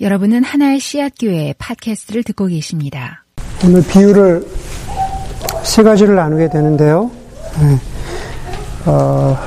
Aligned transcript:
여러분은 0.00 0.42
하나의 0.42 0.80
씨앗교회 0.80 1.54
팟캐스트를 1.56 2.24
듣고 2.24 2.46
계십니다. 2.46 3.24
오늘 3.64 3.80
비유를 3.86 4.44
세 5.62 5.84
가지를 5.84 6.16
나누게 6.16 6.50
되는데요. 6.50 7.12
네. 7.60 7.78
어, 8.86 9.38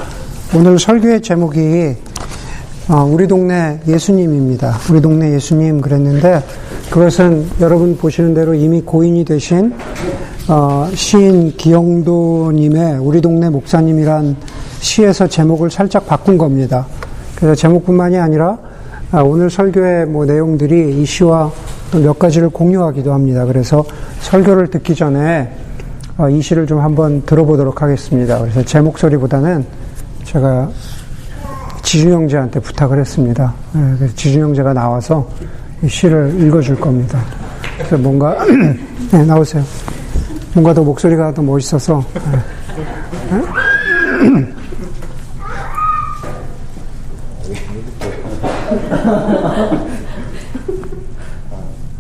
오늘 0.55 0.79
설교의 0.79 1.21
제목이 1.21 1.97
어, 2.87 3.03
우리 3.03 3.27
동네 3.27 3.77
예수님입니다. 3.85 4.77
우리 4.89 5.01
동네 5.01 5.33
예수님 5.33 5.81
그랬는데 5.81 6.41
그것은 6.89 7.45
여러분 7.59 7.97
보시는 7.97 8.33
대로 8.33 8.53
이미 8.53 8.79
고인이 8.81 9.25
되신 9.25 9.73
어, 10.47 10.89
시인 10.95 11.57
기영도님의 11.57 12.99
우리 12.99 13.19
동네 13.19 13.49
목사님이란 13.49 14.37
시에서 14.79 15.27
제목을 15.27 15.69
살짝 15.69 16.07
바꾼 16.07 16.37
겁니다. 16.37 16.87
그래서 17.35 17.53
제목뿐만이 17.53 18.17
아니라 18.17 18.51
아, 18.51 18.59
오늘 19.13 19.49
설교의 19.49 20.05
뭐 20.05 20.25
내용들이 20.25 21.01
이 21.01 21.05
시와 21.05 21.51
몇 21.93 22.19
가지를 22.19 22.49
공유하기도 22.49 23.13
합니다. 23.13 23.45
그래서 23.45 23.85
설교를 24.19 24.67
듣기 24.67 24.95
전에 24.95 25.49
어, 26.17 26.29
이 26.29 26.41
시를 26.41 26.67
좀 26.67 26.79
한번 26.79 27.21
들어보도록 27.25 27.81
하겠습니다. 27.81 28.39
그래서 28.39 28.63
제 28.63 28.81
목소리보다는 28.81 29.65
제가 30.25 30.69
지준 31.83 32.11
형제한테 32.11 32.59
부탁을 32.59 32.99
했습니다. 32.99 33.53
네, 33.71 33.95
그래서 33.97 34.13
지준 34.15 34.41
형제가 34.41 34.73
나와서 34.73 35.29
이 35.81 35.87
시를 35.87 36.35
읽어줄 36.41 36.77
겁니다. 36.79 37.23
그래서 37.77 37.97
뭔가 37.97 38.35
네, 39.11 39.23
나오세요. 39.23 39.63
뭔가 40.53 40.73
더 40.73 40.83
목소리가 40.83 41.33
더 41.33 41.41
멋있어서. 41.41 42.03
네. 43.29 43.66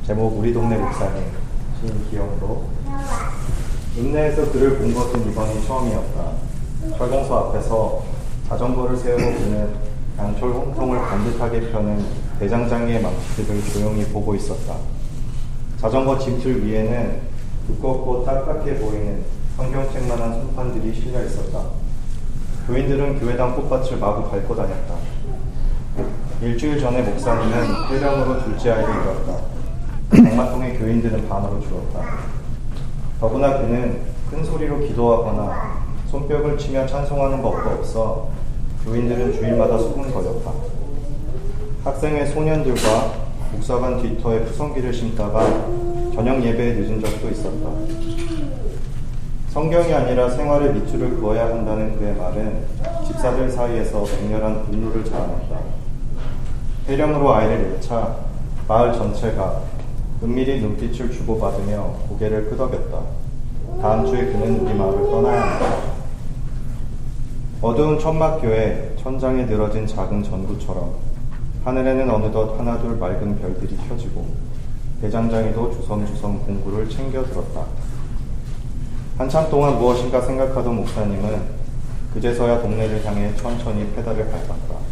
제목 0.05 0.37
우리 0.37 0.53
동네 0.53 0.77
목사님 0.77 1.23
시인 1.79 2.09
기영도 2.09 2.67
읍내에서 3.97 4.51
그를 4.51 4.77
본 4.77 4.93
것은 4.93 5.31
이번이 5.31 5.65
처음이었다. 5.65 6.31
철공소 6.97 7.35
앞에서 7.35 8.03
자전거를 8.49 8.97
세우고 8.97 9.21
그는 9.21 9.73
양철 10.17 10.49
홍통을 10.49 10.99
반듯하게 10.99 11.71
펴는 11.71 12.05
대장장이의 12.39 13.01
망치들을 13.01 13.63
조용히 13.71 14.03
보고 14.05 14.35
있었다. 14.35 14.75
자전거 15.79 16.19
짐틀 16.19 16.65
위에는 16.65 17.21
두껍고 17.67 18.25
딱딱해 18.25 18.79
보이는 18.79 19.23
성경책만한 19.55 20.41
손판들이 20.41 20.93
실려 20.93 21.23
있었다. 21.23 21.61
교인들은 22.67 23.19
교회당 23.21 23.55
꽃밭을 23.55 23.97
마구 23.97 24.29
밟고 24.29 24.55
다녔다. 24.55 25.16
일주일 26.39 26.79
전에 26.79 27.01
목사님은 27.01 27.87
폐렴으로 27.89 28.43
둘째 28.43 28.71
아이를 28.71 28.89
잃었다. 28.89 29.39
백마통의 30.11 30.77
교인들은 30.77 31.27
반으로 31.27 31.59
죽었다. 31.59 31.99
더구나 33.19 33.57
그는 33.57 34.01
큰 34.29 34.43
소리로 34.43 34.79
기도하거나 34.81 35.77
손뼉을 36.07 36.57
치며 36.57 36.85
찬송하는 36.85 37.41
법도 37.41 37.69
없어 37.69 38.29
교인들은 38.85 39.33
주일마다 39.33 39.79
수군거렸다. 39.79 40.51
학생회 41.83 42.27
소년들과 42.27 43.13
목사관 43.53 43.99
뒤터에 44.01 44.43
푸성기를 44.45 44.93
심다가 44.93 45.43
저녁 46.13 46.43
예배에 46.43 46.73
늦은 46.73 47.01
적도 47.01 47.29
있었다. 47.29 47.69
성경이 49.49 49.91
아니라 49.91 50.29
생활의 50.29 50.73
밑줄을 50.73 51.19
그어야 51.19 51.45
한다는 51.45 51.97
그의 51.97 52.15
말은 52.15 52.65
집사들 53.07 53.49
사이에서 53.49 54.05
맹렬한 54.21 54.65
분노를 54.65 55.03
자아냈다. 55.03 55.76
폐렴으로 56.87 57.33
아이를 57.33 57.73
잃자 57.73 58.15
마을 58.65 58.93
전체가 58.93 59.61
은밀히 60.23 60.61
눈빛을 60.61 61.11
주고받으며 61.11 61.83
고개를 62.07 62.49
끄덕였다. 62.49 63.01
다음 63.81 64.05
주에 64.05 64.25
그는 64.27 64.61
우리 64.61 64.73
마을을 64.73 65.11
떠나야 65.11 65.41
한다. 65.41 65.65
어두운 67.61 67.99
천막교회 67.99 68.95
천장에 69.01 69.45
늘어진 69.45 69.85
작은 69.85 70.23
전구처럼 70.23 70.95
하늘에는 71.65 72.09
어느덧 72.09 72.57
하나둘 72.57 72.95
맑은 72.95 73.37
별들이 73.39 73.75
켜지고 73.89 74.25
대장장이도 75.01 75.73
주섬주섬 75.73 76.45
공구를 76.45 76.89
챙겨 76.89 77.21
들었다. 77.25 77.65
한참 79.17 79.49
동안 79.49 79.77
무엇인가 79.77 80.21
생각하던 80.21 80.73
목사님은 80.73 81.41
그제서야 82.13 82.61
동네를 82.61 83.05
향해 83.05 83.35
천천히 83.35 83.91
페달을 83.93 84.31
밟았다. 84.31 84.86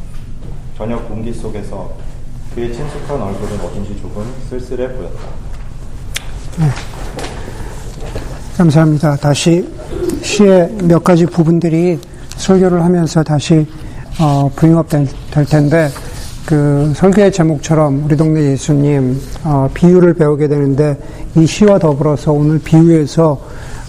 저녁 0.77 1.07
공기 1.07 1.33
속에서 1.33 1.89
그의 2.53 2.73
친숙한 2.73 3.21
얼굴은 3.21 3.59
어딘지 3.61 3.97
조금 4.01 4.25
쓸쓸해 4.49 4.93
보였다. 4.93 5.19
네. 6.59 6.65
감사합니다. 8.57 9.15
다시 9.15 9.67
시의 10.21 10.69
몇 10.83 11.03
가지 11.03 11.25
부분들이 11.25 11.99
설교를 12.37 12.83
하면서 12.83 13.23
다시 13.23 13.65
어, 14.19 14.49
브잉업 14.55 14.89
될, 14.89 15.07
될, 15.31 15.45
텐데 15.45 15.89
그 16.45 16.93
설교의 16.95 17.31
제목처럼 17.31 18.05
우리 18.05 18.15
동네 18.15 18.51
예수님 18.51 19.19
어, 19.43 19.69
비유를 19.73 20.13
배우게 20.13 20.47
되는데 20.47 20.97
이 21.35 21.45
시와 21.45 21.79
더불어서 21.79 22.31
오늘 22.31 22.59
비유에서 22.59 23.41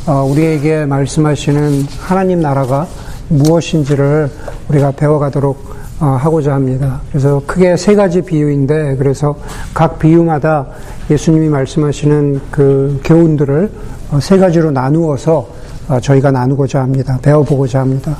어, 0.06 0.22
우리에게 0.24 0.86
말씀하시는 0.86 1.86
하나님 2.00 2.40
나라가 2.40 2.86
무엇인지를 3.28 4.30
우리가 4.68 4.92
배워가도록 4.92 5.66
어, 5.66 5.76
하고자 6.04 6.54
합니다. 6.54 7.00
그래서 7.10 7.40
크게 7.46 7.76
세 7.76 7.94
가지 7.94 8.20
비유인데 8.20 8.96
그래서 8.96 9.36
각 9.72 9.98
비유마다 9.98 10.66
예수님이 11.10 11.48
말씀하시는 11.48 12.40
그 12.50 13.00
교훈들을 13.04 13.70
어, 14.10 14.20
세 14.20 14.38
가지로 14.38 14.70
나누어서 14.70 15.48
어, 15.88 16.00
저희가 16.00 16.30
나누고자 16.30 16.80
합니다. 16.82 17.18
배워보고자 17.22 17.80
합니다. 17.80 18.16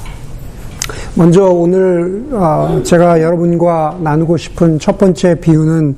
먼저 1.15 1.45
오늘 1.45 2.25
제가 2.85 3.21
여러분과 3.21 3.99
나누고 4.01 4.37
싶은 4.37 4.79
첫 4.79 4.99
번째 4.99 5.35
비유는 5.41 5.97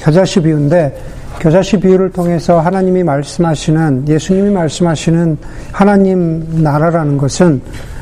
겨자씨 0.00 0.42
비유인데 0.42 0.96
겨자씨 1.38 1.78
비유를 1.78 2.10
통해서 2.10 2.58
하나님이 2.58 3.04
말씀하시는 3.04 4.08
예수님이 4.08 4.50
말씀하시는 4.50 5.38
하나님 5.70 6.62
나라라는 6.62 7.16
것은 7.16 7.60
아, 7.60 7.97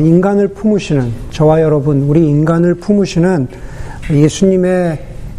인간을 0.00 0.48
품으시는 0.48 1.12
저와 1.30 1.60
여러분 1.60 2.02
우리 2.02 2.26
인간을 2.28 2.76
품으시는 2.76 3.48
예수님의 4.10 4.98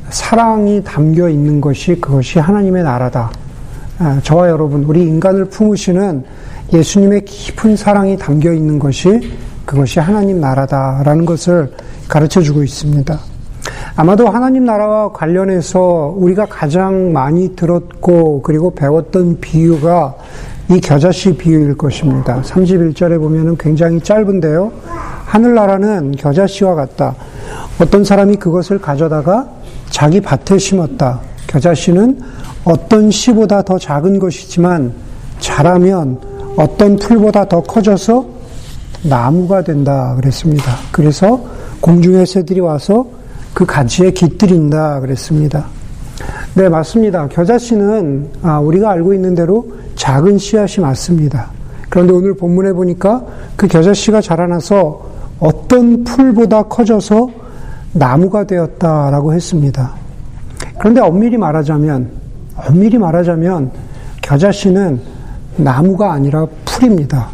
사랑이 0.10 0.84
담겨 0.84 1.30
있는 1.30 1.62
것이 1.62 2.00
그것이 2.00 2.40
하나님의 2.40 2.84
나라다. 2.84 3.32
아, 3.98 4.20
저와 4.24 4.50
여러분 4.50 4.84
우리 4.84 5.04
인간을 5.04 5.46
품으시는 5.46 6.24
예수님의 6.74 7.26
깊은 7.26 7.78
사랑이 7.78 8.18
담겨 8.18 8.52
있는 8.52 8.80
것이 8.80 9.32
그것이 9.66 10.00
하나님 10.00 10.42
나라다라는 10.42 11.26
것을 11.26 11.72
가르쳐 12.08 12.42
주고 12.42 12.64
있습니다. 12.64 13.18
아마도 13.96 14.28
하나님 14.28 14.66
나라와 14.66 15.12
관련해서 15.12 16.14
우리가 16.18 16.46
가장 16.46 17.14
많이 17.14 17.56
들었고 17.56 18.42
그리고 18.42 18.76
배웠던 18.76 19.40
비유가 19.40 20.16
이 20.70 20.82
겨자씨 20.82 21.38
비유일 21.38 21.78
것입니다. 21.78 22.42
31절에 22.42 23.20
보면은 23.20 23.56
굉장히 23.58 24.00
짧은데요. 24.00 24.72
하늘나라는 25.26 26.14
겨자씨와 26.14 26.74
같다. 26.76 27.16
어떤 27.80 28.04
사람이 28.04 28.38
그것을 28.38 28.80
가져다가 28.80 29.48
자기 29.90 30.22
밭에 30.22 30.58
심었다. 30.58 31.20
겨자씨는 31.48 32.20
어떤 32.64 33.12
씨보다 33.12 33.62
더 33.62 33.78
작은 33.78 34.18
것이지만 34.18 34.94
자라면 35.40 36.20
어떤 36.58 36.96
풀보다 36.98 37.48
더 37.48 37.62
커져서 37.62 38.26
나무가 39.04 39.62
된다 39.62 40.16
그랬습니다. 40.16 40.64
그래서 40.92 41.44
공중의 41.82 42.26
새들이 42.26 42.60
와서 42.60 43.06
그 43.54 43.66
가지에 43.66 44.12
깃들인다 44.12 45.00
그랬습니다. 45.02 45.68
네, 46.56 46.70
맞습니다. 46.70 47.28
겨자씨는 47.28 48.30
아, 48.42 48.60
우리가 48.60 48.90
알고 48.92 49.14
있는 49.14 49.36
대로 49.36 49.68
작은 50.06 50.38
씨앗이 50.38 50.86
맞습니다. 50.86 51.50
그런데 51.90 52.14
오늘 52.14 52.36
본문에 52.36 52.74
보니까 52.74 53.26
그 53.56 53.68
겨자씨가 53.68 54.22
자라나서 54.22 55.04
어떤 55.40 56.04
풀보다 56.04 56.62
커져서 56.64 57.32
나무가 57.94 58.44
되었다라고 58.44 59.34
했습니다. 59.34 59.94
그런데 60.78 61.02
엄밀히 61.02 61.38
말하자면, 61.38 62.12
엄밀히 62.56 63.00
말하자면 63.00 63.72
겨자씨는 64.22 65.02
나무가 65.58 66.14
아니라 66.14 66.46
풀입니다. 66.66 67.30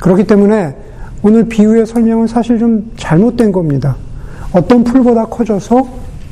그렇기 0.00 0.24
때문에 0.24 0.76
오늘 1.22 1.48
비유의 1.48 1.86
설명은 1.86 2.26
사실 2.26 2.58
좀 2.58 2.90
잘못된 2.96 3.52
겁니다. 3.52 3.94
어떤 4.52 4.82
풀보다 4.82 5.26
커져서 5.26 5.86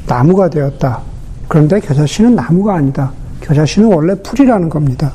나무가 0.09 0.51
되었다. 0.51 1.03
그런데 1.47 1.79
겨자씨는 1.79 2.35
나무가 2.35 2.75
아니다. 2.75 3.13
겨자씨는 3.41 3.93
원래 3.93 4.17
풀이라는 4.17 4.69
겁니다. 4.69 5.13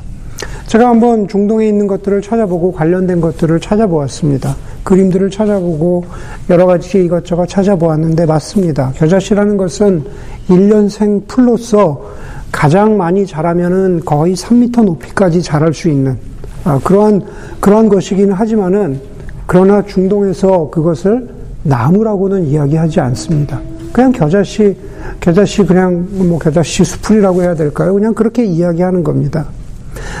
제가 0.72 0.88
한번 0.88 1.28
중동에 1.28 1.68
있는 1.68 1.86
것들을 1.86 2.22
찾아보고 2.22 2.72
관련된 2.72 3.20
것들을 3.20 3.60
찾아보았습니다. 3.60 4.56
그림들을 4.84 5.28
찾아보고 5.28 6.06
여러 6.48 6.64
가지 6.64 7.04
이것저것 7.04 7.46
찾아보았는데 7.46 8.24
맞습니다. 8.24 8.90
겨자씨라는 8.96 9.58
것은 9.58 10.02
1년생 10.48 11.28
풀로서 11.28 12.02
가장 12.50 12.96
많이 12.96 13.26
자라면은 13.26 14.00
거의 14.06 14.34
3m 14.34 14.86
높이까지 14.86 15.42
자랄 15.42 15.74
수 15.74 15.90
있는 15.90 16.16
아, 16.64 16.80
그러한 16.82 17.20
그러한 17.60 17.90
것이기는 17.90 18.32
하지만은 18.32 18.98
그러나 19.46 19.84
중동에서 19.84 20.70
그것을 20.70 21.28
나무라고는 21.64 22.46
이야기하지 22.46 22.98
않습니다. 22.98 23.60
그냥 23.92 24.10
겨자씨 24.10 24.74
겨자씨 25.20 25.66
그냥 25.66 26.08
뭐 26.12 26.38
겨자씨 26.38 26.82
수풀이라고 26.82 27.42
해야 27.42 27.54
될까요? 27.54 27.92
그냥 27.92 28.14
그렇게 28.14 28.42
이야기하는 28.42 29.04
겁니다. 29.04 29.48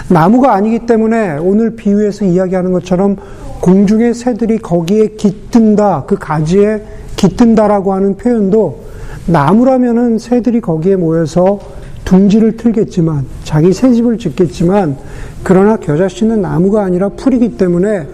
나무가 0.08 0.54
아니기 0.54 0.86
때문에 0.86 1.38
오늘 1.38 1.76
비유에서 1.76 2.24
이야기하는 2.24 2.72
것처럼 2.72 3.16
공중의 3.60 4.14
새들이 4.14 4.58
거기에 4.58 5.08
깃든다, 5.08 6.04
그 6.06 6.16
가지에 6.18 6.82
깃든다라고 7.16 7.92
하는 7.92 8.16
표현도 8.16 8.80
나무라면은 9.26 10.18
새들이 10.18 10.60
거기에 10.60 10.96
모여서 10.96 11.60
둥지를 12.04 12.56
틀겠지만, 12.56 13.24
자기 13.44 13.72
새 13.72 13.92
집을 13.92 14.18
짓겠지만, 14.18 14.96
그러나 15.44 15.76
겨자씨는 15.76 16.42
나무가 16.42 16.82
아니라 16.82 17.10
풀이기 17.10 17.56
때문에 17.56 18.06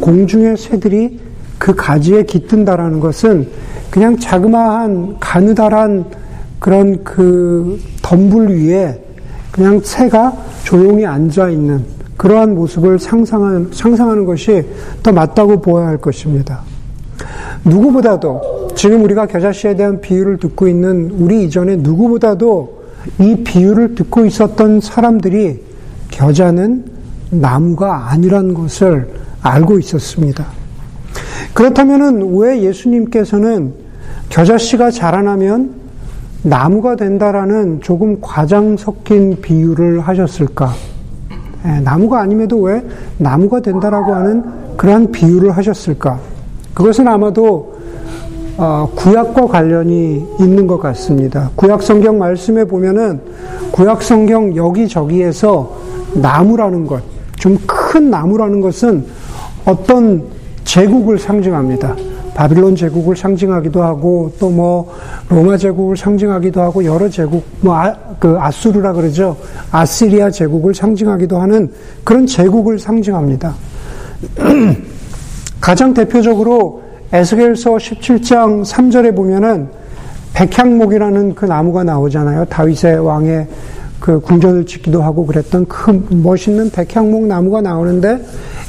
공중의 0.00 0.56
새들이 0.56 1.20
그 1.58 1.74
가지에 1.74 2.24
깃든다라는 2.24 3.00
것은 3.00 3.48
그냥 3.90 4.18
자그마한 4.18 5.16
가느다란 5.20 6.06
그런 6.58 7.04
그 7.04 7.78
덤불 8.02 8.48
위에 8.48 9.03
그냥 9.54 9.80
새가 9.80 10.36
조용히 10.64 11.06
앉아 11.06 11.48
있는 11.50 11.84
그러한 12.16 12.56
모습을 12.56 12.98
상상하는, 12.98 13.70
상상하는 13.72 14.24
것이 14.24 14.64
더 15.00 15.12
맞다고 15.12 15.60
보아야 15.60 15.86
할 15.86 15.98
것입니다. 15.98 16.62
누구보다도 17.64 18.70
지금 18.74 19.04
우리가 19.04 19.26
겨자씨에 19.26 19.76
대한 19.76 20.00
비유를 20.00 20.38
듣고 20.38 20.66
있는 20.66 21.08
우리 21.12 21.44
이전에 21.44 21.76
누구보다도 21.76 22.82
이 23.20 23.44
비유를 23.44 23.94
듣고 23.94 24.26
있었던 24.26 24.80
사람들이 24.80 25.62
겨자는 26.10 26.86
나무가 27.30 28.10
아니라는 28.10 28.54
것을 28.54 29.08
알고 29.40 29.78
있었습니다. 29.78 30.46
그렇다면 31.52 32.36
왜 32.38 32.60
예수님께서는 32.62 33.72
겨자씨가 34.30 34.90
자라나면 34.90 35.83
나무가 36.44 36.94
된다라는 36.94 37.80
조금 37.80 38.20
과장 38.20 38.76
섞인 38.76 39.40
비유를 39.40 40.00
하셨을까? 40.00 40.72
예, 41.66 41.80
나무가 41.80 42.20
아님에도 42.20 42.60
왜 42.60 42.82
나무가 43.16 43.60
된다라고 43.60 44.14
하는 44.14 44.44
그러한 44.76 45.10
비유를 45.10 45.52
하셨을까? 45.52 46.20
그것은 46.74 47.08
아마도 47.08 47.74
어, 48.58 48.88
구약과 48.94 49.46
관련이 49.46 50.24
있는 50.38 50.66
것 50.66 50.78
같습니다. 50.78 51.50
구약 51.56 51.82
성경 51.82 52.18
말씀에 52.18 52.64
보면은 52.64 53.20
구약 53.72 54.02
성경 54.02 54.54
여기저기에서 54.54 55.76
나무라는 56.14 56.86
것, 56.86 57.02
좀 57.38 57.58
큰 57.94 58.10
나무라는 58.10 58.60
것은 58.60 59.04
어떤 59.64 60.24
제국을 60.64 61.16
상징합니다. 61.16 61.94
바빌론 62.34 62.74
제국을 62.76 63.16
상징하기도 63.16 63.82
하고 63.82 64.32
또 64.38 64.50
뭐 64.50 64.92
로마 65.28 65.56
제국을 65.56 65.96
상징하기도 65.96 66.60
하고 66.60 66.84
여러 66.84 67.08
제국 67.08 67.44
뭐 67.60 67.74
아, 67.74 67.92
그 68.18 68.36
아 68.38 68.50
수르라 68.50 68.92
그러죠. 68.92 69.36
아시리아 69.70 70.30
제국을 70.30 70.74
상징하기도 70.74 71.38
하는 71.38 71.72
그런 72.04 72.26
제국을 72.26 72.78
상징합니다. 72.78 73.54
가장 75.60 75.94
대표적으로 75.94 76.82
에스겔서 77.12 77.76
17장 77.76 78.64
3절에 78.64 79.14
보면은 79.14 79.68
백향목이라는 80.34 81.34
그 81.34 81.46
나무가 81.46 81.84
나오잖아요. 81.84 82.44
다윗의 82.46 82.98
왕의 82.98 83.46
그 84.04 84.20
궁전을 84.20 84.66
짓기도 84.66 85.02
하고 85.02 85.24
그랬던 85.24 85.64
큰 85.64 86.04
멋있는 86.22 86.68
백향목 86.68 87.26
나무가 87.26 87.62
나오는데 87.62 88.22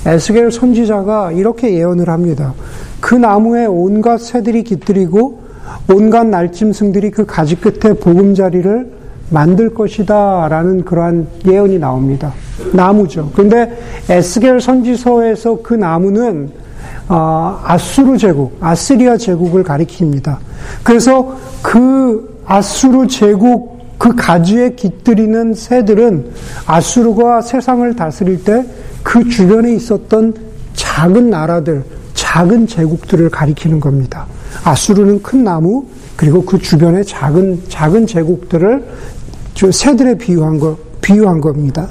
에스겔 0.06 0.50
선지자가 0.50 1.34
이렇게 1.34 1.74
예언을 1.74 2.08
합니다. 2.08 2.54
그 3.02 3.16
나무에 3.16 3.66
온갖 3.66 4.22
새들이 4.22 4.64
깃들이고 4.64 5.42
온갖 5.94 6.26
날짐승들이 6.28 7.12
그 7.12 7.26
가지 7.26 7.58
끝에 7.58 7.96
보금자리를 7.96 8.94
만들 9.30 9.74
것이다 9.74 10.48
라는 10.48 10.86
그러한 10.86 11.28
예언이 11.46 11.80
나옵니다. 11.80 12.31
나무죠. 12.72 13.30
그런데 13.34 13.78
에스겔 14.08 14.62
선지서에서 14.62 15.60
그 15.62 15.74
나무는 15.74 16.50
어, 17.10 17.60
아수르 17.66 18.18
제국, 18.18 18.56
아시리아 18.62 19.18
제국을 19.18 19.66
가리킵니다. 19.66 20.38
그래서 20.81 21.36
그 21.62 22.40
아수르 22.46 23.06
제국 23.08 23.75
그 23.97 24.15
가지에 24.15 24.71
깃들이는 24.75 25.53
새들은 25.53 26.31
아수르가 26.65 27.42
세상을 27.42 27.95
다스릴 27.95 28.44
때 28.44 28.65
그 29.06 29.30
주변에 29.30 29.75
있었던 29.75 30.33
작은 30.74 31.30
나라들, 31.30 31.83
작은 32.15 32.65
제국들을 32.65 33.30
가리키는 33.30 33.80
겁니다. 33.80 34.25
아수르는 34.63 35.21
큰 35.21 35.44
나무 35.44 35.86
그리고 36.18 36.44
그 36.44 36.57
주변의 36.57 37.06
작은 37.06 37.65
작은 37.69 38.07
제국들을 38.07 38.83
새들에 39.71 40.18
비유한 40.18 40.57
거 40.57 40.75
비유한 41.01 41.39
겁니다. 41.39 41.88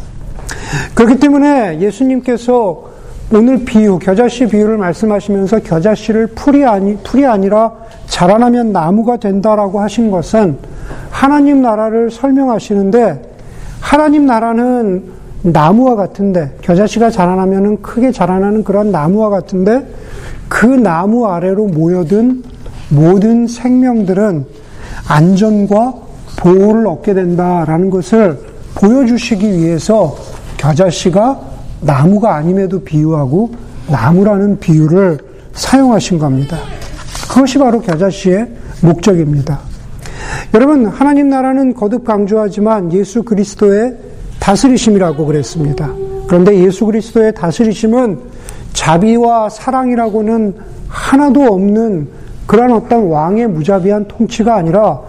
그렇기 0.94 1.20
때문에 1.20 1.80
예수님께서 1.80 2.90
오늘 3.32 3.64
비유 3.64 3.98
겨자씨 3.98 4.46
비유를 4.46 4.76
말씀하시면서 4.76 5.60
겨자씨를 5.60 6.28
풀이 6.28 6.64
아니 6.64 6.96
풀이 6.98 7.24
아니라 7.26 7.72
자라나면 8.06 8.72
나무가 8.72 9.16
된다라고 9.16 9.80
하신 9.80 10.10
것은 10.10 10.58
하나님 11.10 11.62
나라를 11.62 12.10
설명하시는데 12.10 13.34
하나님 13.80 14.26
나라는 14.26 15.04
나무와 15.42 15.94
같은데 15.94 16.56
겨자씨가 16.62 17.10
자라나면은 17.10 17.82
크게 17.82 18.12
자라나는 18.12 18.62
그런 18.64 18.90
나무와 18.90 19.30
같은데 19.30 19.86
그 20.48 20.66
나무 20.66 21.26
아래로 21.26 21.66
모여든 21.66 22.42
모든 22.90 23.46
생명들은 23.46 24.46
안전과 25.08 25.94
보호를 26.38 26.86
얻게 26.86 27.14
된다라는 27.14 27.90
것을 27.90 28.38
보여주시기 28.74 29.58
위해서 29.58 30.16
겨자씨가 30.56 31.53
나무가 31.80 32.36
아님에도 32.36 32.82
비유하고 32.82 33.52
나무라는 33.88 34.58
비유를 34.58 35.18
사용하신 35.52 36.18
겁니다. 36.18 36.58
그것이 37.28 37.58
바로 37.58 37.80
겨자씨의 37.80 38.48
목적입니다. 38.82 39.60
여러분, 40.54 40.86
하나님 40.86 41.28
나라는 41.28 41.74
거듭 41.74 42.04
강조하지만 42.04 42.92
예수 42.92 43.22
그리스도의 43.22 43.96
다스리심이라고 44.40 45.26
그랬습니다. 45.26 45.90
그런데 46.26 46.56
예수 46.58 46.86
그리스도의 46.86 47.34
다스리심은 47.34 48.18
자비와 48.72 49.48
사랑이라고는 49.48 50.54
하나도 50.88 51.42
없는 51.42 52.08
그런 52.46 52.72
어떤 52.72 53.06
왕의 53.08 53.48
무자비한 53.48 54.06
통치가 54.06 54.56
아니라 54.56 55.00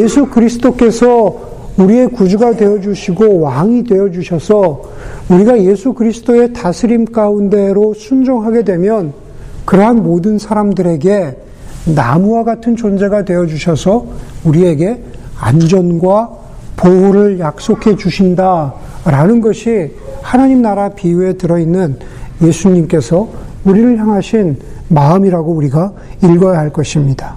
예수 0.00 0.26
그리스도께서 0.26 1.55
우리의 1.78 2.08
구주가 2.08 2.56
되어 2.56 2.80
주시고 2.80 3.40
왕이 3.40 3.84
되어 3.84 4.10
주셔서 4.10 4.82
우리가 5.28 5.62
예수 5.62 5.92
그리스도의 5.92 6.52
다스림 6.52 7.06
가운데로 7.06 7.94
순종하게 7.94 8.64
되면 8.64 9.12
그러한 9.64 10.02
모든 10.02 10.38
사람들에게 10.38 11.36
나무와 11.94 12.44
같은 12.44 12.76
존재가 12.76 13.24
되어 13.24 13.46
주셔서 13.46 14.06
우리에게 14.44 15.02
안전과 15.38 16.30
보호를 16.76 17.38
약속해 17.40 17.96
주신다라는 17.96 19.40
것이 19.40 19.92
하나님 20.22 20.62
나라 20.62 20.88
비유에 20.88 21.34
들어있는 21.34 21.98
예수님께서 22.42 23.28
우리를 23.64 23.98
향하신 23.98 24.56
마음이라고 24.88 25.52
우리가 25.52 25.92
읽어야 26.22 26.58
할 26.58 26.72
것입니다. 26.72 27.36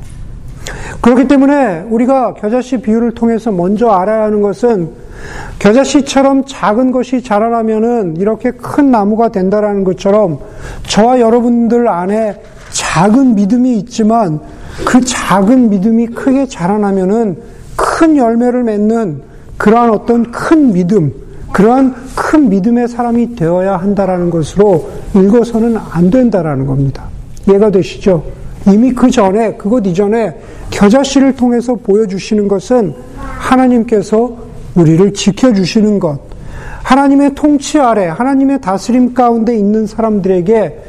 그렇기 1.02 1.28
때문에 1.28 1.86
우리가 1.90 2.34
겨자씨 2.36 2.78
비유를 2.78 3.12
통해서 3.14 3.52
먼저 3.52 3.90
알아야 3.90 4.24
하는 4.24 4.42
것은 4.42 4.90
겨자씨처럼 5.60 6.46
작은 6.46 6.92
것이 6.92 7.22
자라나면은 7.22 8.18
이렇게 8.18 8.52
큰 8.52 8.92
나무가 8.92 9.30
된다라는 9.30 9.84
것처럼 9.84 10.40
저와 10.88 11.20
여러분들 11.20 11.88
안에 11.88 12.42
작은 12.72 13.36
믿음이 13.36 13.78
있지만 13.80 14.40
그 14.86 15.02
작은 15.02 15.70
믿음이 15.70 16.08
크게 16.08 16.48
자라나면은 16.48 17.38
큰 17.76 18.18
열매를 18.18 18.64
맺는 18.64 19.22
그러한 19.58 19.90
어떤 19.90 20.32
큰 20.32 20.72
믿음, 20.72 21.14
그러한 21.52 21.94
큰 22.16 22.50
믿음의 22.50 22.88
사람이 22.88 23.36
되어야 23.36 23.78
한다라는 23.78 24.30
것으로 24.30 24.90
읽어서는 25.16 25.78
안 25.92 26.10
된다라는 26.10 26.66
겁니다. 26.66 27.04
이해가 27.48 27.72
되시죠? 27.72 28.24
이미 28.72 28.94
그 28.94 29.10
전에, 29.10 29.56
그것 29.56 29.86
이전에 29.86 30.36
겨자씨를 30.70 31.36
통해서 31.36 31.76
보여주시는 31.76 32.48
것은 32.48 32.94
하나님께서 33.18 34.38
우리를 34.76 35.14
지켜주시는 35.14 36.00
것, 36.00 36.20
하나님의 36.84 37.36
통치 37.36 37.80
아래, 37.80 38.08
하나님의 38.08 38.62
다스림 38.62 39.14
가운데 39.14 39.56
있는 39.56 39.86
사람들에게 39.88 40.80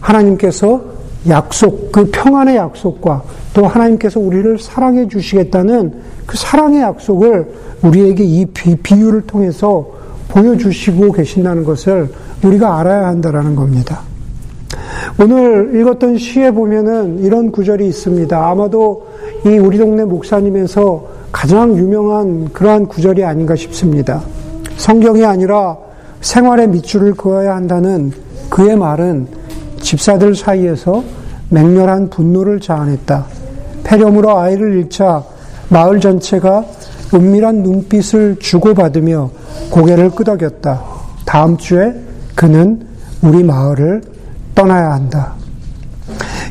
하나님께서 0.00 0.82
약속, 1.28 1.90
그 1.90 2.08
평안의 2.10 2.56
약속과 2.56 3.22
또 3.54 3.66
하나님께서 3.66 4.20
우리를 4.20 4.58
사랑해 4.58 5.08
주시겠다는 5.08 5.94
그 6.26 6.36
사랑의 6.36 6.82
약속을 6.82 7.48
우리에게 7.82 8.24
이 8.24 8.46
비유를 8.46 9.22
통해서 9.22 9.86
보여주시고 10.28 11.12
계신다는 11.12 11.64
것을 11.64 12.10
우리가 12.42 12.78
알아야 12.78 13.06
한다라는 13.08 13.56
겁니다. 13.56 14.07
오늘 15.20 15.74
읽었던 15.74 16.18
시에 16.18 16.50
보면은 16.50 17.20
이런 17.20 17.50
구절이 17.50 17.86
있습니다. 17.86 18.50
아마도 18.50 19.06
이 19.46 19.58
우리 19.58 19.78
동네 19.78 20.04
목사님에서 20.04 21.06
가장 21.32 21.76
유명한 21.76 22.52
그러한 22.52 22.86
구절이 22.86 23.24
아닌가 23.24 23.56
싶습니다. 23.56 24.22
성경이 24.76 25.24
아니라 25.24 25.76
생활의 26.20 26.68
밑줄을 26.68 27.14
그어야 27.14 27.54
한다는 27.54 28.12
그의 28.48 28.76
말은 28.76 29.26
집사들 29.80 30.34
사이에서 30.34 31.02
맹렬한 31.50 32.10
분노를 32.10 32.60
자아냈다. 32.60 33.26
폐렴으로 33.84 34.38
아이를 34.38 34.78
잃자 34.78 35.24
마을 35.68 36.00
전체가 36.00 36.64
은밀한 37.14 37.62
눈빛을 37.62 38.36
주고받으며 38.38 39.30
고개를 39.70 40.10
끄덕였다. 40.10 40.82
다음 41.24 41.56
주에 41.56 41.94
그는 42.34 42.86
우리 43.22 43.42
마을을 43.42 44.02
떠나야 44.58 44.90
한다. 44.90 45.34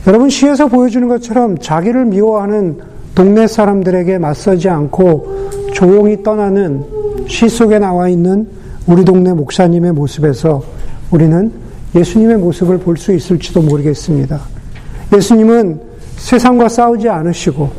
여러분 0.08 0.30
시에서 0.30 0.68
보여주는 0.68 1.06
것처럼 1.10 1.58
자기를 1.58 2.06
미워하는 2.06 2.78
동네 3.14 3.48
사람들에게 3.48 4.18
맞서지 4.18 4.70
않고 4.70 5.50
조용히 5.74 6.24
떠나는 6.24 6.86
시 7.28 7.50
속에 7.50 7.80
나와 7.80 8.08
있는 8.08 8.48
우리 8.86 9.04
동네 9.04 9.34
목사님의 9.34 9.92
모습에서 9.92 10.64
우리는 11.12 11.52
예수님의 11.94 12.38
모습을 12.38 12.78
볼 12.78 12.96
수 12.96 13.12
있을지도 13.14 13.62
모르겠습니다. 13.62 14.40
예수님은 15.14 15.82
세상과 16.16 16.70
싸우지 16.70 17.10
않으시고 17.10 17.70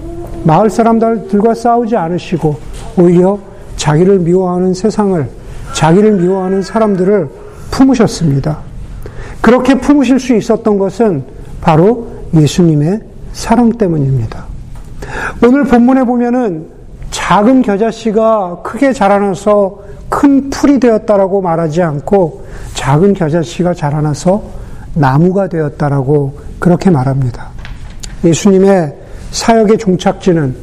마을 0.44 0.68
사람들과 0.68 1.54
싸우지 1.54 1.96
않으시고 1.96 2.54
오히려 2.98 3.38
자기를 3.76 4.18
미워하는 4.18 4.74
세상을 4.74 5.26
자기를 5.72 6.12
미워하는 6.20 6.60
사람들을 6.60 7.28
품으셨습니다. 7.70 8.67
그렇게 9.48 9.76
품으실 9.76 10.20
수 10.20 10.36
있었던 10.36 10.76
것은 10.76 11.24
바로 11.62 12.06
예수님의 12.34 13.00
사랑 13.32 13.72
때문입니다. 13.72 14.44
오늘 15.42 15.64
본문에 15.64 16.04
보면은 16.04 16.66
작은 17.10 17.62
겨자씨가 17.62 18.60
크게 18.62 18.92
자라나서 18.92 19.78
큰 20.10 20.50
풀이 20.50 20.78
되었다라고 20.78 21.40
말하지 21.40 21.80
않고 21.80 22.44
작은 22.74 23.14
겨자씨가 23.14 23.72
자라나서 23.72 24.42
나무가 24.92 25.48
되었다라고 25.48 26.38
그렇게 26.58 26.90
말합니다. 26.90 27.48
예수님의 28.24 28.94
사역의 29.30 29.78
종착지는 29.78 30.54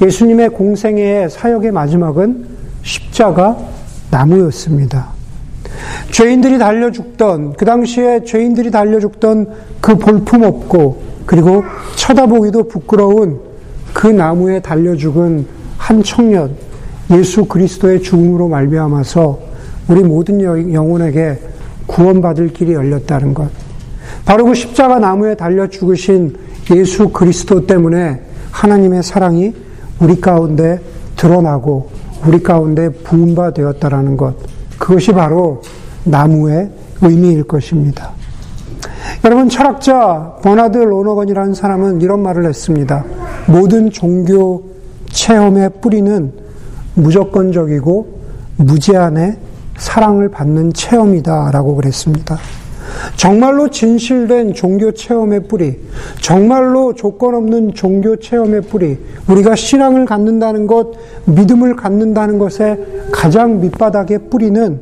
예수님의 0.00 0.50
공생애의 0.50 1.28
사역의 1.28 1.72
마지막은 1.72 2.46
십자가 2.82 3.56
나무였습니다. 4.12 5.17
죄인들이 6.10 6.58
달려 6.58 6.90
죽던 6.90 7.54
그 7.54 7.64
당시에 7.64 8.24
죄인들이 8.24 8.70
달려 8.70 9.00
죽던 9.00 9.48
그 9.80 9.96
볼품 9.96 10.42
없고 10.42 11.02
그리고 11.26 11.64
쳐다보기도 11.96 12.68
부끄러운 12.68 13.40
그 13.92 14.06
나무에 14.06 14.60
달려 14.60 14.96
죽은 14.96 15.46
한 15.76 16.02
청년 16.02 16.56
예수 17.10 17.44
그리스도의 17.44 18.02
죽음으로 18.02 18.48
말미암아서 18.48 19.38
우리 19.88 20.02
모든 20.02 20.42
영혼에게 20.42 21.38
구원받을 21.86 22.52
길이 22.52 22.74
열렸다는 22.74 23.34
것. 23.34 23.48
바로 24.24 24.44
그 24.44 24.54
십자가 24.54 24.98
나무에 24.98 25.34
달려 25.34 25.68
죽으신 25.68 26.36
예수 26.74 27.08
그리스도 27.08 27.66
때문에 27.66 28.20
하나님의 28.50 29.02
사랑이 29.02 29.54
우리 30.00 30.20
가운데 30.20 30.80
드러나고 31.16 31.90
우리 32.26 32.42
가운데 32.42 32.90
부음바 32.90 33.52
되었다라는 33.52 34.16
것. 34.16 34.34
그것이 34.78 35.12
바로 35.12 35.62
나무의 36.04 36.70
의미일 37.02 37.44
것입니다. 37.44 38.12
여러분 39.24 39.48
철학자 39.48 40.36
버나드 40.42 40.78
로너건이라는 40.78 41.54
사람은 41.54 42.00
이런 42.00 42.22
말을 42.22 42.46
했습니다. 42.46 43.04
모든 43.46 43.90
종교 43.90 44.62
체험의 45.10 45.70
뿌리는 45.80 46.32
무조건적이고 46.94 48.18
무제한의 48.56 49.36
사랑을 49.76 50.28
받는 50.28 50.72
체험이다라고 50.72 51.76
그랬습니다. 51.76 52.38
정말로 53.16 53.68
진실된 53.68 54.54
종교 54.54 54.92
체험의 54.92 55.48
뿌리, 55.48 55.78
정말로 56.20 56.94
조건 56.94 57.34
없는 57.34 57.74
종교 57.74 58.16
체험의 58.16 58.62
뿌리, 58.62 58.98
우리가 59.28 59.56
신앙을 59.56 60.04
갖는다는 60.04 60.66
것, 60.66 60.92
믿음을 61.24 61.76
갖는다는 61.76 62.38
것의 62.38 62.78
가장 63.10 63.60
밑바닥의 63.60 64.30
뿌리는 64.30 64.80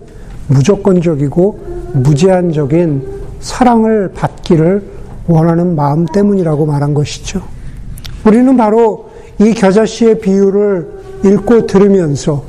무조건적이고 0.48 1.58
무제한적인 1.94 3.02
사랑을 3.40 4.10
받기를 4.14 4.82
원하는 5.26 5.74
마음 5.74 6.06
때문이라고 6.06 6.66
말한 6.66 6.94
것이죠. 6.94 7.42
우리는 8.24 8.56
바로 8.56 9.10
이 9.40 9.52
겨자씨의 9.54 10.20
비유를 10.20 10.88
읽고 11.24 11.66
들으면서 11.66 12.44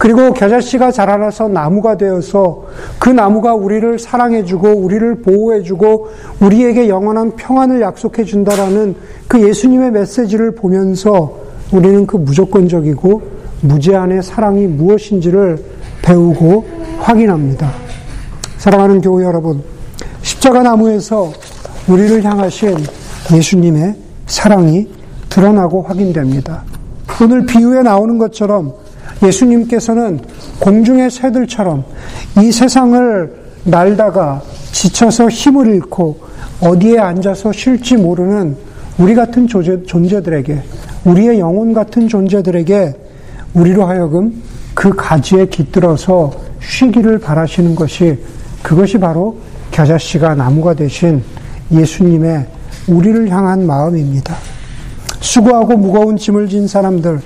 그리고 0.00 0.32
겨자씨가 0.32 0.92
자라나서 0.92 1.48
나무가 1.48 1.98
되어서 1.98 2.64
그 2.98 3.10
나무가 3.10 3.52
우리를 3.52 3.98
사랑해주고 3.98 4.66
우리를 4.66 5.16
보호해주고 5.16 6.08
우리에게 6.40 6.88
영원한 6.88 7.32
평안을 7.36 7.82
약속해준다라는 7.82 8.94
그 9.28 9.46
예수님의 9.46 9.90
메시지를 9.90 10.54
보면서 10.54 11.36
우리는 11.70 12.06
그 12.06 12.16
무조건적이고 12.16 13.22
무제한의 13.60 14.22
사랑이 14.22 14.66
무엇인지를 14.68 15.62
배우고 16.00 16.64
확인합니다. 17.00 17.70
사랑하는 18.56 19.02
교회 19.02 19.26
여러분, 19.26 19.62
십자가 20.22 20.62
나무에서 20.62 21.30
우리를 21.88 22.24
향하신 22.24 22.74
예수님의 23.34 23.96
사랑이 24.24 24.88
드러나고 25.28 25.82
확인됩니다. 25.82 26.64
오늘 27.22 27.44
비유에 27.44 27.82
나오는 27.82 28.16
것처럼 28.16 28.72
예수님께서는 29.22 30.20
공중의 30.60 31.10
새들처럼 31.10 31.84
이 32.42 32.52
세상을 32.52 33.40
날다가 33.64 34.42
지쳐서 34.72 35.28
힘을 35.28 35.74
잃고 35.74 36.20
어디에 36.60 36.98
앉아서 36.98 37.52
쉴지 37.52 37.96
모르는 37.96 38.56
우리 38.98 39.14
같은 39.14 39.46
존재 39.46 40.22
들에게, 40.22 40.62
우리의 41.04 41.40
영혼 41.40 41.72
같은 41.72 42.08
존재들에게 42.08 42.94
우리로 43.54 43.86
하여금 43.86 44.42
그 44.74 44.90
가지에 44.90 45.46
깃들어서 45.46 46.32
쉬기를 46.60 47.18
바라시는 47.18 47.74
것이 47.74 48.18
그것이 48.62 48.98
바로 48.98 49.38
겨자씨가 49.70 50.34
나무가 50.34 50.74
되신 50.74 51.22
예수님의 51.72 52.46
우리를 52.88 53.30
향한 53.30 53.66
마음입니다. 53.66 54.36
수고하고 55.20 55.76
무거운 55.76 56.16
짐을 56.16 56.48
진 56.48 56.66
사람들, 56.66 57.20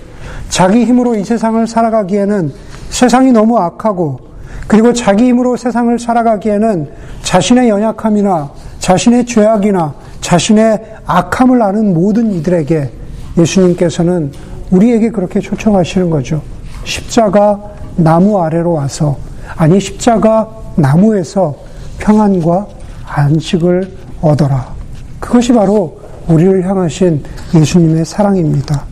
자기 0.49 0.85
힘으로 0.85 1.15
이 1.15 1.25
세상을 1.25 1.67
살아가기에는 1.67 2.53
세상이 2.91 3.33
너무 3.33 3.59
악하고 3.59 4.21
그리고 4.67 4.93
자기 4.93 5.25
힘으로 5.25 5.57
세상을 5.57 5.99
살아가기에는 5.99 6.91
자신의 7.23 7.69
연약함이나 7.69 8.51
자신의 8.79 9.27
죄악이나 9.27 9.95
자신의 10.21 10.83
악함을 11.07 11.61
아는 11.61 11.93
모든 11.93 12.33
이들에게 12.33 12.91
예수님께서는 13.37 14.33
우리에게 14.71 15.11
그렇게 15.11 15.41
초청하시는 15.41 16.09
거죠. 16.09 16.41
십자가 16.85 17.61
나무 17.97 18.41
아래로 18.43 18.73
와서, 18.73 19.17
아니, 19.57 19.81
십자가 19.81 20.49
나무에서 20.77 21.55
평안과 21.99 22.67
안식을 23.07 23.97
얻어라. 24.21 24.75
그것이 25.21 25.53
바로 25.53 26.01
우리를 26.27 26.67
향하신 26.67 27.23
예수님의 27.55 28.05
사랑입니다. 28.05 28.85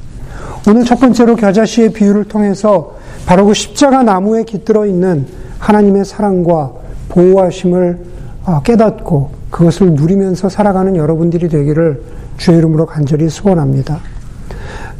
오늘 0.69 0.85
첫 0.85 1.00
번째로 1.00 1.35
겨자씨의 1.35 1.92
비유를 1.92 2.25
통해서 2.25 2.95
바로 3.26 3.47
그 3.47 3.54
십자가 3.54 4.02
나무에 4.02 4.45
깃들어 4.45 4.87
있는 4.87 5.26
하나님의 5.59 6.04
사랑과 6.04 6.73
보호하심을 7.09 7.99
어, 8.45 8.62
깨닫고 8.62 9.31
그것을 9.50 9.92
누리면서 9.92 10.49
살아가는 10.49 10.97
여러분들이 10.97 11.49
되기를 11.49 12.02
주의 12.37 12.59
이름으로 12.59 12.87
간절히 12.87 13.28
소원합니다. 13.28 14.00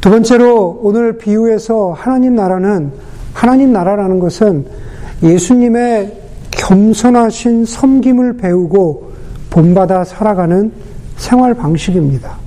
두 0.01 0.09
번째로 0.09 0.81
오늘 0.83 1.17
비유에서 1.17 1.93
하나님 1.97 2.35
나라는 2.35 2.91
하나님 3.33 3.71
나라라는 3.71 4.19
것은 4.19 4.65
예수님의 5.23 6.17
겸손하신 6.51 7.65
섬김을 7.65 8.37
배우고 8.37 9.11
본받아 9.49 10.03
살아가는 10.03 10.71
생활 11.17 11.53
방식입니다. 11.53 12.42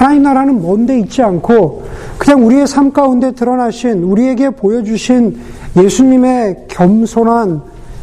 하나님 0.00 0.22
나라는 0.22 0.62
먼데 0.62 0.98
있지 1.00 1.20
않고 1.20 1.82
그냥 2.16 2.46
우리의 2.46 2.66
삶 2.66 2.90
가운데 2.90 3.32
드러나신 3.32 4.02
우리에게 4.02 4.48
보여주신 4.48 5.38
예수님의 5.76 6.68
겸손한 6.68 7.60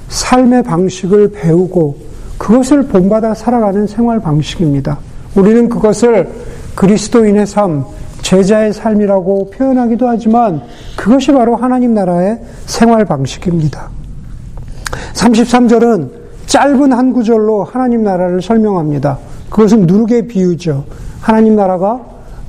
삶의 0.08 0.62
방식을 0.62 1.32
배우고 1.32 1.98
그것을 2.38 2.84
본받아 2.84 3.34
살아가는 3.34 3.88
생활 3.88 4.20
방식입니다. 4.20 5.00
우리는 5.34 5.70
그것을 5.70 6.30
그리스도인의 6.76 7.48
삶, 7.48 7.84
제자의 8.22 8.74
삶이라고 8.74 9.50
표현하기도 9.50 10.08
하지만 10.08 10.62
그것이 10.96 11.32
바로 11.32 11.56
하나님 11.56 11.96
나라의 11.96 12.40
생활 12.68 13.06
방식입니다. 13.06 13.90
33절은 15.16 16.12
짧은 16.46 16.94
한 16.94 17.12
구절로 17.12 17.64
하나님 17.64 18.04
나라를 18.04 18.44
설명합니다. 18.44 19.18
그것은 19.50 19.88
누룩의 19.88 20.28
비유죠. 20.28 20.86
하나님 21.22 21.56
나라가 21.56 22.02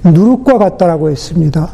누룩과 0.05 0.59
같다라고 0.59 1.11
했습니다. 1.11 1.71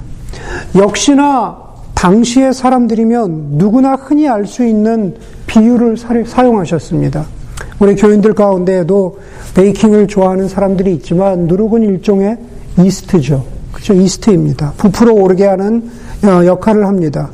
역시나 0.76 1.58
당시의 1.94 2.52
사람들이면 2.52 3.30
누구나 3.52 3.94
흔히 3.94 4.28
알 4.28 4.46
수 4.46 4.64
있는 4.64 5.14
비유를 5.46 5.96
사용하셨습니다. 6.26 7.24
우리 7.78 7.94
교인들 7.94 8.34
가운데에도 8.34 9.18
베이킹을 9.54 10.08
좋아하는 10.08 10.48
사람들이 10.48 10.92
있지만 10.94 11.46
누룩은 11.46 11.82
일종의 11.82 12.38
이스트죠. 12.78 13.44
그렇죠? 13.72 13.94
이스트입니다. 13.94 14.72
부풀어 14.76 15.12
오르게 15.12 15.46
하는 15.46 15.90
어, 16.24 16.44
역할을 16.44 16.86
합니다. 16.86 17.30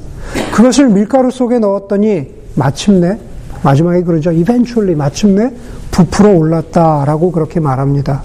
그것을 0.53 0.89
밀가루 0.89 1.31
속에 1.31 1.59
넣었더니 1.59 2.29
마침내 2.55 3.19
마지막에 3.62 4.02
그러죠. 4.02 4.33
eventually 4.33 4.95
마침내 4.95 5.52
부풀어 5.90 6.35
올랐다라고 6.35 7.31
그렇게 7.31 7.61
말합니다. 7.61 8.23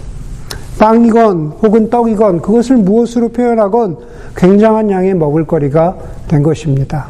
빵이건 0.79 1.53
혹은 1.61 1.89
떡이건 1.89 2.41
그것을 2.41 2.77
무엇으로 2.77 3.29
표현하건 3.29 3.97
굉장한 4.35 4.89
양의 4.89 5.13
먹을거리가 5.15 5.95
된 6.27 6.43
것입니다. 6.43 7.07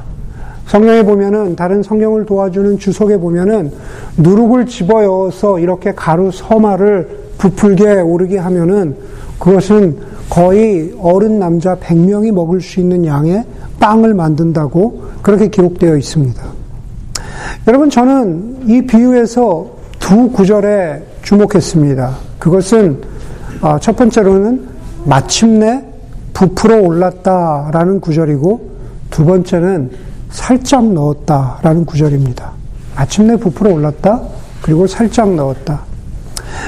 성경에 0.68 1.04
보면은 1.04 1.56
다른 1.56 1.84
성경을 1.84 2.26
도와주는 2.26 2.80
주석에 2.80 3.18
보면은 3.18 3.72
누룩을 4.18 4.66
집어여서 4.66 5.60
이렇게 5.60 5.94
가루 5.94 6.32
서마를 6.32 7.26
부풀게 7.38 8.02
오르게 8.02 8.38
하면은 8.38 8.96
그것은 9.40 9.98
거의 10.30 10.94
어른 11.00 11.40
남자 11.40 11.76
100명이 11.76 12.32
먹을 12.32 12.62
수 12.62 12.80
있는 12.80 13.06
양의 13.06 13.44
빵을 13.80 14.14
만든다고 14.14 15.04
그렇게 15.22 15.50
기록되어 15.50 15.98
있습니다. 15.98 16.55
여러분 17.68 17.90
저는 17.90 18.68
이 18.68 18.84
비유에서 18.84 19.68
두 19.98 20.30
구절에 20.30 21.04
주목했습니다. 21.24 22.16
그것은 22.38 23.02
어, 23.60 23.80
첫 23.80 23.96
번째로는 23.96 24.68
마침내 25.06 25.84
부풀어 26.32 26.80
올랐다라는 26.82 28.02
구절이고 28.02 28.70
두 29.10 29.26
번째는 29.26 29.90
살짝 30.30 30.86
넣었다라는 30.94 31.86
구절입니다. 31.86 32.52
마침내 32.96 33.36
부풀어 33.36 33.74
올랐다 33.74 34.22
그리고 34.62 34.86
살짝 34.86 35.34
넣었다. 35.34 35.82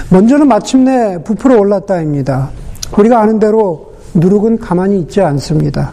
먼저는 0.10 0.48
마침내 0.48 1.22
부풀어 1.24 1.60
올랐다입니다. 1.60 2.50
우리가 2.98 3.22
아는 3.22 3.38
대로 3.38 3.94
누룩은 4.16 4.58
가만히 4.58 5.02
있지 5.02 5.22
않습니다. 5.22 5.92